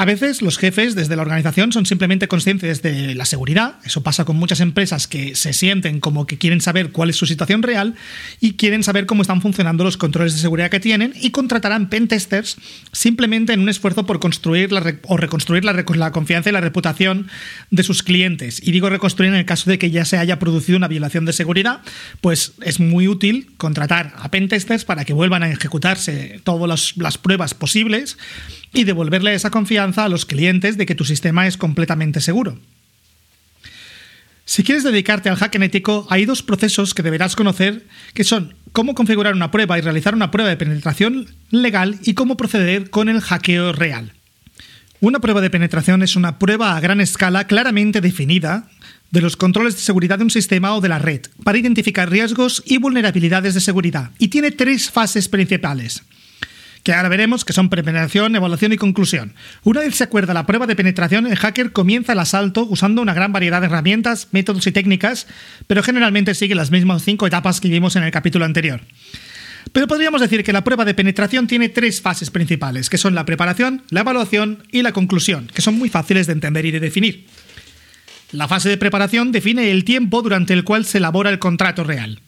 A 0.00 0.04
veces 0.04 0.42
los 0.42 0.58
jefes 0.58 0.94
desde 0.94 1.16
la 1.16 1.22
organización 1.22 1.72
son 1.72 1.84
simplemente 1.84 2.28
conscientes 2.28 2.82
de 2.82 3.16
la 3.16 3.24
seguridad, 3.24 3.80
eso 3.84 4.04
pasa 4.04 4.24
con 4.24 4.36
muchas 4.36 4.60
empresas 4.60 5.08
que 5.08 5.34
se 5.34 5.52
sienten 5.52 5.98
como 5.98 6.24
que 6.24 6.38
quieren 6.38 6.60
saber 6.60 6.92
cuál 6.92 7.10
es 7.10 7.16
su 7.16 7.26
situación 7.26 7.64
real 7.64 7.96
y 8.38 8.52
quieren 8.52 8.84
saber 8.84 9.06
cómo 9.06 9.22
están 9.22 9.42
funcionando 9.42 9.82
los 9.82 9.96
controles 9.96 10.34
de 10.34 10.40
seguridad 10.40 10.70
que 10.70 10.78
tienen 10.78 11.14
y 11.20 11.32
contratarán 11.32 11.90
pentesters 11.90 12.58
simplemente 12.92 13.52
en 13.52 13.58
un 13.58 13.68
esfuerzo 13.68 14.06
por 14.06 14.20
construir 14.20 14.70
o 15.08 15.16
reconstruir 15.16 15.64
la, 15.64 15.72
la 15.72 16.12
confianza 16.12 16.50
y 16.50 16.52
la 16.52 16.60
reputación 16.60 17.26
de 17.72 17.82
sus 17.82 18.04
clientes. 18.04 18.62
Y 18.62 18.70
digo 18.70 18.90
reconstruir 18.90 19.32
en 19.32 19.38
el 19.38 19.46
caso 19.46 19.68
de 19.68 19.80
que 19.80 19.90
ya 19.90 20.04
se 20.04 20.16
haya 20.16 20.38
producido 20.38 20.78
una 20.78 20.86
violación 20.86 21.24
de 21.24 21.32
seguridad, 21.32 21.80
pues 22.20 22.52
es 22.62 22.78
muy 22.78 23.08
útil 23.08 23.50
contratar 23.56 24.14
a 24.16 24.30
pentesters 24.30 24.84
para 24.84 25.04
que 25.04 25.12
vuelvan 25.12 25.42
a 25.42 25.50
ejecutarse 25.50 26.40
todas 26.44 26.94
las 26.96 27.18
pruebas 27.18 27.54
posibles 27.54 28.16
y 28.72 28.84
devolverle 28.84 29.34
esa 29.34 29.50
confianza 29.50 30.04
a 30.04 30.08
los 30.08 30.26
clientes 30.26 30.76
de 30.76 30.86
que 30.86 30.94
tu 30.94 31.04
sistema 31.04 31.46
es 31.46 31.56
completamente 31.56 32.20
seguro. 32.20 32.58
Si 34.44 34.62
quieres 34.62 34.82
dedicarte 34.82 35.28
al 35.28 35.36
hack 35.36 35.56
ético, 35.56 36.06
hay 36.08 36.24
dos 36.24 36.42
procesos 36.42 36.94
que 36.94 37.02
deberás 37.02 37.36
conocer, 37.36 37.86
que 38.14 38.24
son 38.24 38.54
cómo 38.72 38.94
configurar 38.94 39.34
una 39.34 39.50
prueba 39.50 39.78
y 39.78 39.82
realizar 39.82 40.14
una 40.14 40.30
prueba 40.30 40.48
de 40.48 40.56
penetración 40.56 41.26
legal 41.50 41.98
y 42.02 42.14
cómo 42.14 42.38
proceder 42.38 42.88
con 42.88 43.10
el 43.10 43.20
hackeo 43.20 43.72
real. 43.72 44.14
Una 45.00 45.20
prueba 45.20 45.42
de 45.42 45.50
penetración 45.50 46.02
es 46.02 46.16
una 46.16 46.38
prueba 46.38 46.76
a 46.76 46.80
gran 46.80 47.02
escala 47.02 47.46
claramente 47.46 48.00
definida 48.00 48.70
de 49.10 49.20
los 49.20 49.36
controles 49.36 49.74
de 49.74 49.80
seguridad 49.80 50.16
de 50.16 50.24
un 50.24 50.30
sistema 50.30 50.74
o 50.74 50.80
de 50.80 50.88
la 50.88 50.98
red, 50.98 51.26
para 51.44 51.58
identificar 51.58 52.10
riesgos 52.10 52.62
y 52.64 52.78
vulnerabilidades 52.78 53.52
de 53.52 53.60
seguridad, 53.60 54.12
y 54.18 54.28
tiene 54.28 54.50
tres 54.50 54.90
fases 54.90 55.28
principales 55.28 56.02
que 56.88 56.94
ahora 56.94 57.10
veremos 57.10 57.44
que 57.44 57.52
son 57.52 57.68
penetración, 57.68 58.34
evaluación 58.34 58.72
y 58.72 58.78
conclusión. 58.78 59.34
Una 59.62 59.80
vez 59.80 59.94
se 59.94 60.04
acuerda 60.04 60.32
la 60.32 60.46
prueba 60.46 60.66
de 60.66 60.74
penetración, 60.74 61.26
el 61.26 61.36
hacker 61.36 61.70
comienza 61.72 62.14
el 62.14 62.18
asalto 62.18 62.64
usando 62.64 63.02
una 63.02 63.12
gran 63.12 63.30
variedad 63.30 63.60
de 63.60 63.66
herramientas, 63.66 64.28
métodos 64.32 64.66
y 64.66 64.72
técnicas, 64.72 65.26
pero 65.66 65.82
generalmente 65.82 66.34
sigue 66.34 66.54
las 66.54 66.70
mismas 66.70 67.02
cinco 67.02 67.26
etapas 67.26 67.60
que 67.60 67.68
vimos 67.68 67.94
en 67.96 68.04
el 68.04 68.10
capítulo 68.10 68.46
anterior. 68.46 68.80
Pero 69.70 69.86
podríamos 69.86 70.22
decir 70.22 70.42
que 70.42 70.54
la 70.54 70.64
prueba 70.64 70.86
de 70.86 70.94
penetración 70.94 71.46
tiene 71.46 71.68
tres 71.68 72.00
fases 72.00 72.30
principales, 72.30 72.88
que 72.88 72.96
son 72.96 73.14
la 73.14 73.26
preparación, 73.26 73.82
la 73.90 74.00
evaluación 74.00 74.62
y 74.72 74.80
la 74.80 74.92
conclusión, 74.92 75.50
que 75.52 75.60
son 75.60 75.78
muy 75.78 75.90
fáciles 75.90 76.26
de 76.26 76.32
entender 76.32 76.64
y 76.64 76.70
de 76.70 76.80
definir. 76.80 77.26
La 78.32 78.48
fase 78.48 78.70
de 78.70 78.78
preparación 78.78 79.30
define 79.30 79.70
el 79.72 79.84
tiempo 79.84 80.22
durante 80.22 80.54
el 80.54 80.64
cual 80.64 80.86
se 80.86 80.96
elabora 80.96 81.28
el 81.28 81.38
contrato 81.38 81.84
real 81.84 82.22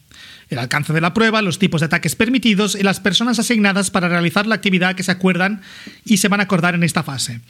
el 0.51 0.59
alcance 0.59 0.93
de 0.93 1.01
la 1.01 1.13
prueba, 1.13 1.41
los 1.41 1.59
tipos 1.59 1.81
de 1.81 1.85
ataques 1.85 2.15
permitidos 2.15 2.75
y 2.75 2.83
las 2.83 2.99
personas 2.99 3.39
asignadas 3.39 3.89
para 3.89 4.09
realizar 4.09 4.45
la 4.45 4.55
actividad 4.55 4.95
que 4.95 5.03
se 5.03 5.11
acuerdan 5.11 5.61
y 6.05 6.17
se 6.17 6.27
van 6.27 6.41
a 6.41 6.43
acordar 6.43 6.75
en 6.75 6.83
esta 6.83 7.03
fase. 7.03 7.41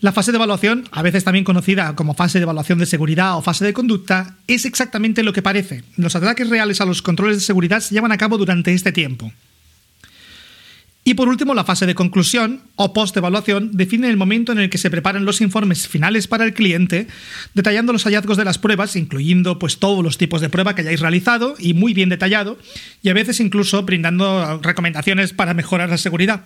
La 0.00 0.10
fase 0.10 0.32
de 0.32 0.36
evaluación, 0.36 0.88
a 0.90 1.00
veces 1.00 1.22
también 1.22 1.44
conocida 1.44 1.94
como 1.94 2.14
fase 2.14 2.40
de 2.40 2.42
evaluación 2.42 2.80
de 2.80 2.86
seguridad 2.86 3.36
o 3.36 3.42
fase 3.42 3.64
de 3.64 3.72
conducta, 3.72 4.36
es 4.48 4.64
exactamente 4.64 5.22
lo 5.22 5.32
que 5.32 5.42
parece. 5.42 5.84
Los 5.96 6.16
ataques 6.16 6.50
reales 6.50 6.80
a 6.80 6.86
los 6.86 7.02
controles 7.02 7.36
de 7.36 7.42
seguridad 7.42 7.78
se 7.78 7.94
llevan 7.94 8.10
a 8.10 8.18
cabo 8.18 8.36
durante 8.36 8.74
este 8.74 8.90
tiempo. 8.90 9.32
Y 11.04 11.14
por 11.14 11.28
último, 11.28 11.52
la 11.54 11.64
fase 11.64 11.84
de 11.84 11.96
conclusión 11.96 12.60
o 12.76 12.92
post-evaluación 12.92 13.70
define 13.72 14.08
el 14.08 14.16
momento 14.16 14.52
en 14.52 14.58
el 14.58 14.70
que 14.70 14.78
se 14.78 14.90
preparan 14.90 15.24
los 15.24 15.40
informes 15.40 15.88
finales 15.88 16.28
para 16.28 16.44
el 16.44 16.54
cliente, 16.54 17.08
detallando 17.54 17.92
los 17.92 18.04
hallazgos 18.04 18.36
de 18.36 18.44
las 18.44 18.58
pruebas, 18.58 18.94
incluyendo 18.94 19.58
pues 19.58 19.78
todos 19.78 20.04
los 20.04 20.16
tipos 20.16 20.40
de 20.40 20.48
prueba 20.48 20.76
que 20.76 20.82
hayáis 20.82 21.00
realizado 21.00 21.56
y 21.58 21.74
muy 21.74 21.92
bien 21.92 22.08
detallado, 22.08 22.56
y 23.02 23.08
a 23.08 23.14
veces 23.14 23.40
incluso 23.40 23.82
brindando 23.82 24.60
recomendaciones 24.62 25.32
para 25.32 25.54
mejorar 25.54 25.88
la 25.88 25.98
seguridad. 25.98 26.44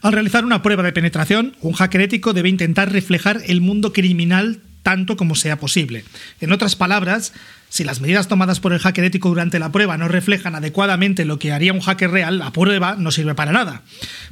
Al 0.00 0.12
realizar 0.12 0.44
una 0.44 0.62
prueba 0.62 0.82
de 0.82 0.92
penetración, 0.92 1.54
un 1.60 1.74
hacker 1.74 2.00
ético 2.00 2.32
debe 2.32 2.48
intentar 2.48 2.90
reflejar 2.90 3.40
el 3.46 3.60
mundo 3.60 3.92
criminal 3.92 4.60
tanto 4.82 5.16
como 5.16 5.34
sea 5.34 5.58
posible. 5.58 6.04
En 6.40 6.52
otras 6.52 6.76
palabras, 6.76 7.32
si 7.72 7.84
las 7.84 8.02
medidas 8.02 8.28
tomadas 8.28 8.60
por 8.60 8.74
el 8.74 8.80
hacker 8.80 9.04
ético 9.04 9.30
durante 9.30 9.58
la 9.58 9.72
prueba 9.72 9.96
no 9.96 10.06
reflejan 10.06 10.54
adecuadamente 10.54 11.24
lo 11.24 11.38
que 11.38 11.52
haría 11.52 11.72
un 11.72 11.80
hacker 11.80 12.10
real, 12.10 12.38
la 12.38 12.52
prueba 12.52 12.96
no 12.98 13.10
sirve 13.10 13.34
para 13.34 13.50
nada. 13.50 13.80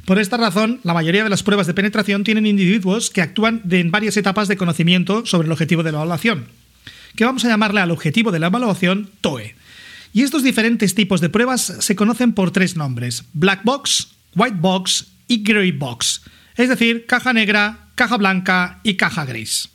Por 0.05 0.19
esta 0.19 0.37
razón, 0.37 0.79
la 0.83 0.93
mayoría 0.93 1.23
de 1.23 1.29
las 1.31 1.41
pruebas 1.41 1.65
de 1.65 1.73
penetración 1.73 2.23
tienen 2.23 2.45
individuos 2.45 3.09
que 3.09 3.23
actúan 3.23 3.63
en 3.71 3.89
varias 3.89 4.15
etapas 4.15 4.47
de 4.47 4.57
conocimiento 4.57 5.25
sobre 5.25 5.47
el 5.47 5.51
objetivo 5.51 5.81
de 5.81 5.91
la 5.91 5.97
evaluación, 5.97 6.45
que 7.15 7.25
vamos 7.25 7.43
a 7.43 7.47
llamarle 7.47 7.81
al 7.81 7.89
objetivo 7.89 8.31
de 8.31 8.37
la 8.37 8.47
evaluación 8.47 9.09
TOE. 9.21 9.55
Y 10.13 10.21
estos 10.21 10.43
diferentes 10.43 10.93
tipos 10.93 11.19
de 11.19 11.29
pruebas 11.29 11.61
se 11.79 11.95
conocen 11.95 12.33
por 12.33 12.51
tres 12.51 12.75
nombres, 12.75 13.23
Black 13.33 13.61
Box, 13.63 14.09
White 14.35 14.57
Box 14.59 15.07
y 15.27 15.41
Grey 15.41 15.71
Box, 15.71 16.21
es 16.57 16.69
decir, 16.69 17.07
caja 17.07 17.33
negra, 17.33 17.87
caja 17.95 18.17
blanca 18.17 18.81
y 18.83 18.97
caja 18.97 19.25
gris. 19.25 19.70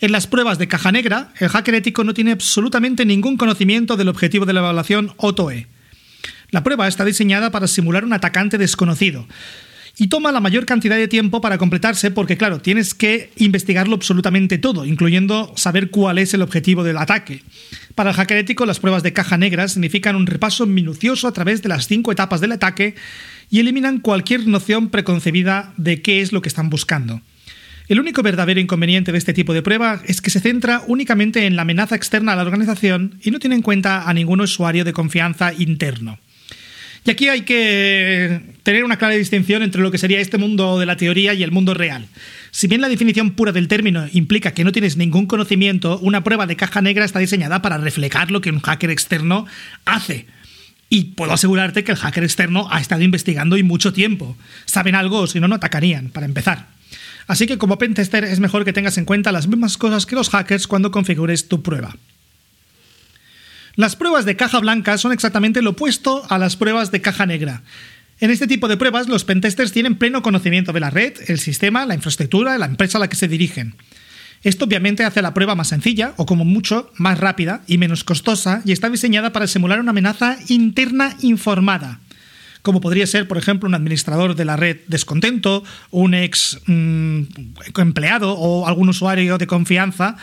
En 0.00 0.12
las 0.12 0.26
pruebas 0.26 0.58
de 0.58 0.66
caja 0.66 0.92
negra, 0.92 1.32
el 1.38 1.50
hacker 1.50 1.74
ético 1.74 2.04
no 2.04 2.14
tiene 2.14 2.32
absolutamente 2.32 3.04
ningún 3.04 3.36
conocimiento 3.36 3.98
del 3.98 4.08
objetivo 4.08 4.46
de 4.46 4.54
la 4.54 4.60
evaluación 4.60 5.12
OTOE. 5.18 5.66
La 6.50 6.64
prueba 6.64 6.88
está 6.88 7.04
diseñada 7.04 7.50
para 7.50 7.66
simular 7.66 8.04
un 8.04 8.14
atacante 8.14 8.56
desconocido 8.56 9.26
y 9.98 10.08
toma 10.08 10.32
la 10.32 10.40
mayor 10.40 10.64
cantidad 10.64 10.96
de 10.96 11.06
tiempo 11.06 11.42
para 11.42 11.58
completarse 11.58 12.10
porque, 12.10 12.38
claro, 12.38 12.60
tienes 12.60 12.94
que 12.94 13.30
investigarlo 13.36 13.94
absolutamente 13.94 14.56
todo, 14.56 14.86
incluyendo 14.86 15.52
saber 15.56 15.90
cuál 15.90 16.16
es 16.16 16.32
el 16.32 16.40
objetivo 16.40 16.82
del 16.82 16.96
ataque. 16.96 17.42
Para 17.94 18.10
el 18.10 18.16
hacker 18.16 18.38
ético, 18.38 18.64
las 18.64 18.80
pruebas 18.80 19.02
de 19.02 19.12
caja 19.12 19.36
negra 19.36 19.68
significan 19.68 20.16
un 20.16 20.26
repaso 20.26 20.64
minucioso 20.64 21.28
a 21.28 21.32
través 21.32 21.60
de 21.60 21.68
las 21.68 21.86
cinco 21.86 22.10
etapas 22.10 22.40
del 22.40 22.52
ataque 22.52 22.94
y 23.50 23.60
eliminan 23.60 24.00
cualquier 24.00 24.46
noción 24.46 24.88
preconcebida 24.88 25.74
de 25.76 26.00
qué 26.00 26.22
es 26.22 26.32
lo 26.32 26.40
que 26.40 26.48
están 26.48 26.70
buscando. 26.70 27.20
El 27.90 27.98
único 27.98 28.22
verdadero 28.22 28.60
inconveniente 28.60 29.10
de 29.10 29.18
este 29.18 29.34
tipo 29.34 29.52
de 29.52 29.62
prueba 29.62 30.00
es 30.06 30.20
que 30.20 30.30
se 30.30 30.38
centra 30.38 30.84
únicamente 30.86 31.46
en 31.46 31.56
la 31.56 31.62
amenaza 31.62 31.96
externa 31.96 32.32
a 32.32 32.36
la 32.36 32.42
organización 32.42 33.18
y 33.20 33.32
no 33.32 33.40
tiene 33.40 33.56
en 33.56 33.62
cuenta 33.62 34.08
a 34.08 34.14
ningún 34.14 34.40
usuario 34.40 34.84
de 34.84 34.92
confianza 34.92 35.52
interno. 35.52 36.20
Y 37.04 37.10
aquí 37.10 37.26
hay 37.26 37.40
que 37.40 38.42
tener 38.62 38.84
una 38.84 38.96
clara 38.96 39.16
distinción 39.16 39.64
entre 39.64 39.82
lo 39.82 39.90
que 39.90 39.98
sería 39.98 40.20
este 40.20 40.38
mundo 40.38 40.78
de 40.78 40.86
la 40.86 40.96
teoría 40.96 41.34
y 41.34 41.42
el 41.42 41.50
mundo 41.50 41.74
real. 41.74 42.06
Si 42.52 42.68
bien 42.68 42.80
la 42.80 42.88
definición 42.88 43.32
pura 43.32 43.50
del 43.50 43.66
término 43.66 44.06
implica 44.12 44.54
que 44.54 44.62
no 44.62 44.70
tienes 44.70 44.96
ningún 44.96 45.26
conocimiento, 45.26 45.98
una 45.98 46.22
prueba 46.22 46.46
de 46.46 46.54
caja 46.54 46.82
negra 46.82 47.04
está 47.04 47.18
diseñada 47.18 47.60
para 47.60 47.76
reflejar 47.76 48.30
lo 48.30 48.40
que 48.40 48.50
un 48.50 48.60
hacker 48.60 48.90
externo 48.90 49.46
hace. 49.84 50.26
Y 50.90 51.06
puedo 51.16 51.32
asegurarte 51.32 51.82
que 51.82 51.90
el 51.90 51.98
hacker 51.98 52.22
externo 52.22 52.68
ha 52.70 52.80
estado 52.80 53.02
investigando 53.02 53.56
y 53.56 53.64
mucho 53.64 53.92
tiempo. 53.92 54.36
Saben 54.64 54.94
algo, 54.94 55.26
si 55.26 55.40
no, 55.40 55.48
no 55.48 55.56
atacarían, 55.56 56.10
para 56.10 56.26
empezar. 56.26 56.79
Así 57.26 57.46
que 57.46 57.58
como 57.58 57.78
pentester 57.78 58.24
es 58.24 58.40
mejor 58.40 58.64
que 58.64 58.72
tengas 58.72 58.98
en 58.98 59.04
cuenta 59.04 59.32
las 59.32 59.46
mismas 59.46 59.76
cosas 59.76 60.06
que 60.06 60.14
los 60.14 60.30
hackers 60.30 60.66
cuando 60.66 60.90
configures 60.90 61.48
tu 61.48 61.62
prueba. 61.62 61.96
Las 63.76 63.96
pruebas 63.96 64.24
de 64.24 64.36
caja 64.36 64.58
blanca 64.58 64.98
son 64.98 65.12
exactamente 65.12 65.62
lo 65.62 65.70
opuesto 65.70 66.24
a 66.28 66.38
las 66.38 66.56
pruebas 66.56 66.90
de 66.90 67.00
caja 67.00 67.26
negra. 67.26 67.62
En 68.18 68.30
este 68.30 68.46
tipo 68.46 68.68
de 68.68 68.76
pruebas, 68.76 69.08
los 69.08 69.24
pentesters 69.24 69.72
tienen 69.72 69.94
pleno 69.94 70.22
conocimiento 70.22 70.72
de 70.72 70.80
la 70.80 70.90
red, 70.90 71.14
el 71.28 71.38
sistema, 71.38 71.86
la 71.86 71.94
infraestructura, 71.94 72.58
la 72.58 72.66
empresa 72.66 72.98
a 72.98 73.00
la 73.00 73.08
que 73.08 73.16
se 73.16 73.28
dirigen. 73.28 73.74
Esto 74.42 74.64
obviamente 74.64 75.04
hace 75.04 75.22
la 75.22 75.32
prueba 75.32 75.54
más 75.54 75.68
sencilla, 75.68 76.14
o 76.16 76.26
como 76.26 76.44
mucho, 76.44 76.90
más 76.96 77.18
rápida 77.18 77.62
y 77.66 77.78
menos 77.78 78.04
costosa, 78.04 78.62
y 78.64 78.72
está 78.72 78.90
diseñada 78.90 79.32
para 79.32 79.46
simular 79.46 79.80
una 79.80 79.90
amenaza 79.90 80.36
interna 80.48 81.16
informada 81.20 82.00
como 82.62 82.80
podría 82.80 83.06
ser, 83.06 83.28
por 83.28 83.38
ejemplo, 83.38 83.68
un 83.68 83.74
administrador 83.74 84.34
de 84.34 84.44
la 84.44 84.56
red 84.56 84.78
descontento, 84.86 85.64
un 85.90 86.14
ex 86.14 86.60
mm, 86.66 87.22
empleado 87.76 88.34
o 88.34 88.66
algún 88.66 88.88
usuario 88.88 89.38
de 89.38 89.46
confianza 89.46 90.16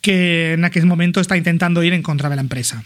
que 0.00 0.52
en 0.52 0.64
aquel 0.64 0.86
momento 0.86 1.20
está 1.20 1.36
intentando 1.36 1.82
ir 1.82 1.92
en 1.92 2.02
contra 2.02 2.28
de 2.28 2.36
la 2.36 2.42
empresa. 2.42 2.84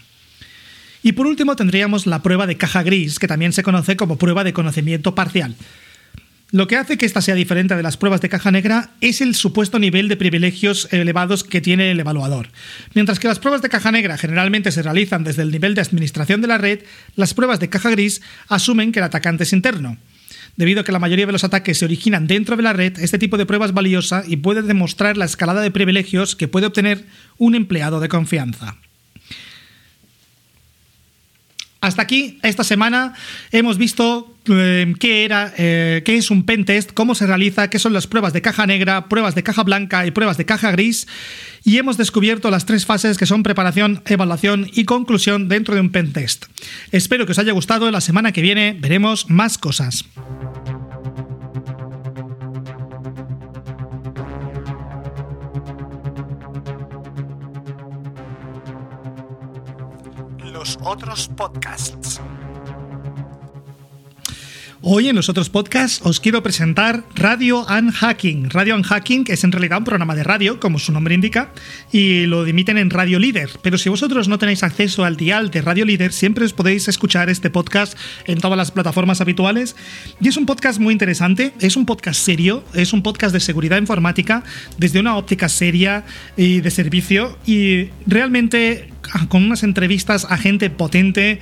Y 1.03 1.13
por 1.13 1.27
último 1.27 1.57
tendríamos 1.57 2.07
la 2.07 2.23
prueba 2.23 2.47
de 2.47 2.57
caja 2.57 2.83
gris, 2.83 3.19
que 3.19 3.29
también 3.29 3.53
se 3.53 3.63
conoce 3.63 3.97
como 3.97 4.19
prueba 4.19 4.45
de 4.45 4.53
conocimiento 4.53 5.15
parcial. 5.15 5.55
Lo 6.51 6.67
que 6.67 6.77
hace 6.77 6.97
que 6.97 7.05
esta 7.05 7.21
sea 7.21 7.35
diferente 7.35 7.77
de 7.77 7.83
las 7.83 7.99
pruebas 7.99 8.23
de 8.23 8.31
caja 8.31 8.51
negra 8.51 8.91
es 9.03 9.21
el 9.21 9.35
supuesto 9.35 9.79
nivel 9.79 10.09
de 10.09 10.17
privilegios 10.17 10.89
elevados 10.93 11.45
que 11.45 11.61
tiene 11.61 11.91
el 11.91 12.01
evaluador. 12.01 12.49
Mientras 12.95 13.19
que 13.19 13.29
las 13.29 13.39
pruebas 13.39 13.61
de 13.61 13.69
caja 13.69 13.93
negra 13.93 14.17
generalmente 14.17 14.73
se 14.73 14.83
realizan 14.83 15.25
desde 15.25 15.43
el 15.43 15.51
nivel 15.51 15.75
de 15.75 15.83
administración 15.83 16.41
de 16.41 16.49
la 16.49 16.57
red, 16.57 16.81
las 17.17 17.35
pruebas 17.35 17.61
de 17.61 17.69
caja 17.69 17.91
gris 17.91 18.23
asumen 18.49 18.93
que 18.93 19.01
el 19.01 19.05
atacante 19.05 19.43
es 19.43 19.53
interno. 19.53 19.99
Debido 20.57 20.81
a 20.81 20.85
que 20.85 20.93
la 20.93 20.99
mayoría 20.99 21.27
de 21.27 21.33
los 21.33 21.45
ataques 21.45 21.77
se 21.77 21.85
originan 21.85 22.27
dentro 22.27 22.57
de 22.57 22.63
la 22.63 22.73
red, 22.73 22.99
este 22.99 23.19
tipo 23.19 23.37
de 23.37 23.45
prueba 23.45 23.67
es 23.67 23.75
valiosa 23.75 24.25
y 24.27 24.39
puede 24.39 24.63
demostrar 24.63 25.19
la 25.19 25.27
escalada 25.27 25.61
de 25.61 25.71
privilegios 25.71 26.35
que 26.35 26.49
puede 26.49 26.67
obtener 26.67 27.05
un 27.37 27.57
empleado 27.57 28.01
de 28.01 28.09
confianza. 28.09 28.77
Hasta 31.81 32.03
aquí, 32.03 32.39
esta 32.43 32.65
semana, 32.65 33.15
hemos 33.53 33.79
visto 33.79 34.35
qué 34.99 35.25
era, 35.25 35.53
eh, 35.57 36.03
qué 36.05 36.17
es 36.17 36.31
un 36.31 36.45
pentest, 36.45 36.93
cómo 36.93 37.15
se 37.15 37.27
realiza, 37.27 37.71
qué 37.71 37.79
son 37.79 37.93
las 37.93 38.07
pruebas 38.07 38.33
de 38.33 38.43
caja 38.43 38.67
negra, 38.67 39.09
pruebas 39.09 39.35
de 39.35 39.43
caja 39.43 39.63
blanca 39.63 40.07
y 40.07 40.11
pruebas 40.11 40.37
de 40.37 40.47
caja 40.47 40.71
gris. 40.71 41.07
Y 41.65 41.79
hemos 41.79 41.97
descubierto 41.97 42.51
las 42.51 42.67
tres 42.67 42.87
fases 42.87 43.19
que 43.19 43.27
son 43.27 43.43
preparación, 43.43 44.03
evaluación 44.07 44.71
y 44.73 44.85
conclusión 44.85 45.49
dentro 45.49 45.75
de 45.75 45.81
un 45.81 45.91
pentest. 45.91 46.47
Espero 46.93 47.27
que 47.27 47.33
os 47.33 47.39
haya 47.39 47.53
gustado. 47.53 47.91
La 47.91 48.01
semana 48.01 48.33
que 48.33 48.43
viene 48.43 48.77
veremos 48.79 49.29
más 49.31 49.59
cosas. 49.59 50.05
otros 60.89 61.29
podcasts. 61.29 62.21
Hoy 64.81 65.09
en 65.09 65.17
los 65.17 65.29
otros 65.29 65.51
podcasts 65.51 66.01
os 66.05 66.21
quiero 66.21 66.41
presentar 66.45 67.03
Radio 67.17 67.67
Unhacking. 67.67 68.49
Radio 68.49 68.77
Unhacking 68.77 69.25
es 69.27 69.43
en 69.43 69.51
realidad 69.51 69.79
un 69.79 69.85
programa 69.85 70.15
de 70.15 70.23
radio, 70.23 70.61
como 70.61 70.79
su 70.79 70.93
nombre 70.93 71.17
indica, 71.17 71.51
y 71.91 72.27
lo 72.27 72.47
emiten 72.47 72.79
en 72.79 72.89
Radio 72.89 73.19
Líder. 73.19 73.51
Pero 73.61 73.77
si 73.77 73.89
vosotros 73.89 74.29
no 74.29 74.39
tenéis 74.39 74.63
acceso 74.63 75.05
al 75.05 75.17
dial 75.17 75.51
de 75.51 75.63
Radio 75.63 75.85
Líder, 75.85 76.13
siempre 76.13 76.45
os 76.45 76.53
podéis 76.53 76.87
escuchar 76.87 77.29
este 77.29 77.51
podcast 77.51 77.99
en 78.27 78.41
todas 78.41 78.57
las 78.57 78.71
plataformas 78.71 79.21
habituales. 79.21 79.75
Y 80.21 80.29
es 80.29 80.37
un 80.37 80.47
podcast 80.47 80.79
muy 80.79 80.93
interesante, 80.93 81.53
es 81.59 81.77
un 81.77 81.85
podcast 81.85 82.21
serio, 82.21 82.63
es 82.73 82.93
un 82.93 83.03
podcast 83.03 83.33
de 83.33 83.41
seguridad 83.41 83.79
informática 83.79 84.45
desde 84.77 85.01
una 85.01 85.17
óptica 85.17 85.49
seria 85.49 86.05
y 86.37 86.61
de 86.61 86.71
servicio 86.71 87.37
y 87.45 87.89
realmente 88.07 88.91
ah, 89.13 89.27
con 89.29 89.43
unas 89.43 89.65
entrevistas 89.65 90.25
a 90.31 90.39
gente 90.39 90.71
potente 90.71 91.41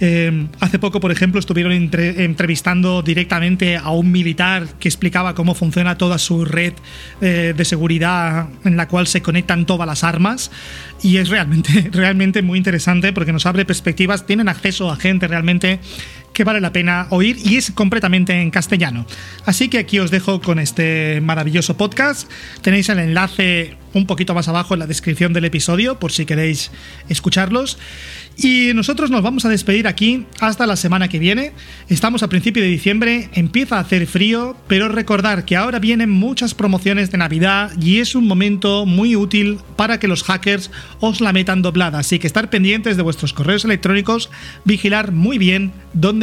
Eh, 0.00 0.46
hace 0.60 0.78
poco, 0.78 1.00
por 1.00 1.10
ejemplo, 1.10 1.40
estuvieron 1.40 1.72
entrevistando 1.72 3.02
directamente 3.02 3.76
a 3.76 3.90
un 3.90 4.12
militar 4.12 4.66
que 4.78 4.88
explicaba 4.88 5.34
cómo 5.34 5.54
funciona 5.54 5.98
toda 5.98 6.18
su 6.18 6.44
red 6.44 6.74
eh, 7.20 7.54
de 7.56 7.64
seguridad 7.64 8.48
en 8.64 8.76
la 8.76 8.88
cual 8.88 9.06
se 9.06 9.22
conectan 9.22 9.66
todas 9.66 9.86
las 9.86 10.04
armas. 10.04 10.50
Y 11.02 11.16
es 11.16 11.28
realmente, 11.28 11.90
realmente 11.92 12.42
muy 12.42 12.58
interesante 12.58 13.12
porque 13.12 13.32
nos 13.32 13.46
abre 13.46 13.64
perspectivas, 13.64 14.26
tienen 14.26 14.48
acceso 14.48 14.90
a 14.90 14.96
gente 14.96 15.26
realmente 15.26 15.80
que 16.38 16.44
vale 16.44 16.60
la 16.60 16.72
pena 16.72 17.08
oír 17.10 17.36
y 17.44 17.56
es 17.56 17.72
completamente 17.72 18.32
en 18.40 18.52
castellano. 18.52 19.04
Así 19.44 19.68
que 19.68 19.78
aquí 19.78 19.98
os 19.98 20.12
dejo 20.12 20.40
con 20.40 20.60
este 20.60 21.20
maravilloso 21.20 21.76
podcast. 21.76 22.30
Tenéis 22.62 22.88
el 22.90 23.00
enlace 23.00 23.76
un 23.94 24.06
poquito 24.06 24.34
más 24.34 24.48
abajo 24.48 24.74
en 24.74 24.80
la 24.80 24.86
descripción 24.86 25.32
del 25.32 25.46
episodio 25.46 25.98
por 25.98 26.12
si 26.12 26.26
queréis 26.26 26.70
escucharlos. 27.08 27.78
Y 28.36 28.72
nosotros 28.72 29.10
nos 29.10 29.22
vamos 29.22 29.44
a 29.44 29.48
despedir 29.48 29.88
aquí 29.88 30.26
hasta 30.38 30.66
la 30.66 30.76
semana 30.76 31.08
que 31.08 31.18
viene. 31.18 31.52
Estamos 31.88 32.22
a 32.22 32.28
principio 32.28 32.62
de 32.62 32.68
diciembre, 32.68 33.30
empieza 33.32 33.76
a 33.76 33.80
hacer 33.80 34.06
frío, 34.06 34.56
pero 34.68 34.88
recordar 34.88 35.44
que 35.44 35.56
ahora 35.56 35.80
vienen 35.80 36.10
muchas 36.10 36.54
promociones 36.54 37.10
de 37.10 37.18
Navidad 37.18 37.72
y 37.80 37.98
es 37.98 38.14
un 38.14 38.28
momento 38.28 38.86
muy 38.86 39.16
útil 39.16 39.58
para 39.74 39.98
que 39.98 40.06
los 40.06 40.22
hackers 40.22 40.70
os 41.00 41.20
la 41.20 41.32
metan 41.32 41.62
doblada. 41.62 41.98
Así 41.98 42.20
que 42.20 42.28
estar 42.28 42.48
pendientes 42.48 42.96
de 42.96 43.02
vuestros 43.02 43.32
correos 43.32 43.64
electrónicos, 43.64 44.30
vigilar 44.64 45.10
muy 45.10 45.38
bien 45.38 45.72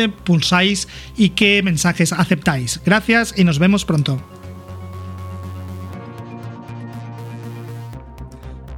dónde 0.05 0.23
pulsáis 0.23 0.87
y 1.15 1.29
qué 1.29 1.61
mensajes 1.63 2.13
aceptáis. 2.13 2.81
Gracias 2.85 3.33
y 3.37 3.43
nos 3.43 3.59
vemos 3.59 3.85
pronto. 3.85 4.21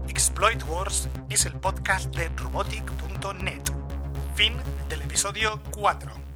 Exploit 0.07 0.61
Wars 0.67 1.09
es 1.29 1.45
el 1.45 1.53
podcast 1.53 2.13
de 2.15 2.29
robotic.net. 2.29 3.61
Fin 4.35 4.53
del 4.89 5.01
episodio 5.01 5.61
4. 5.71 6.26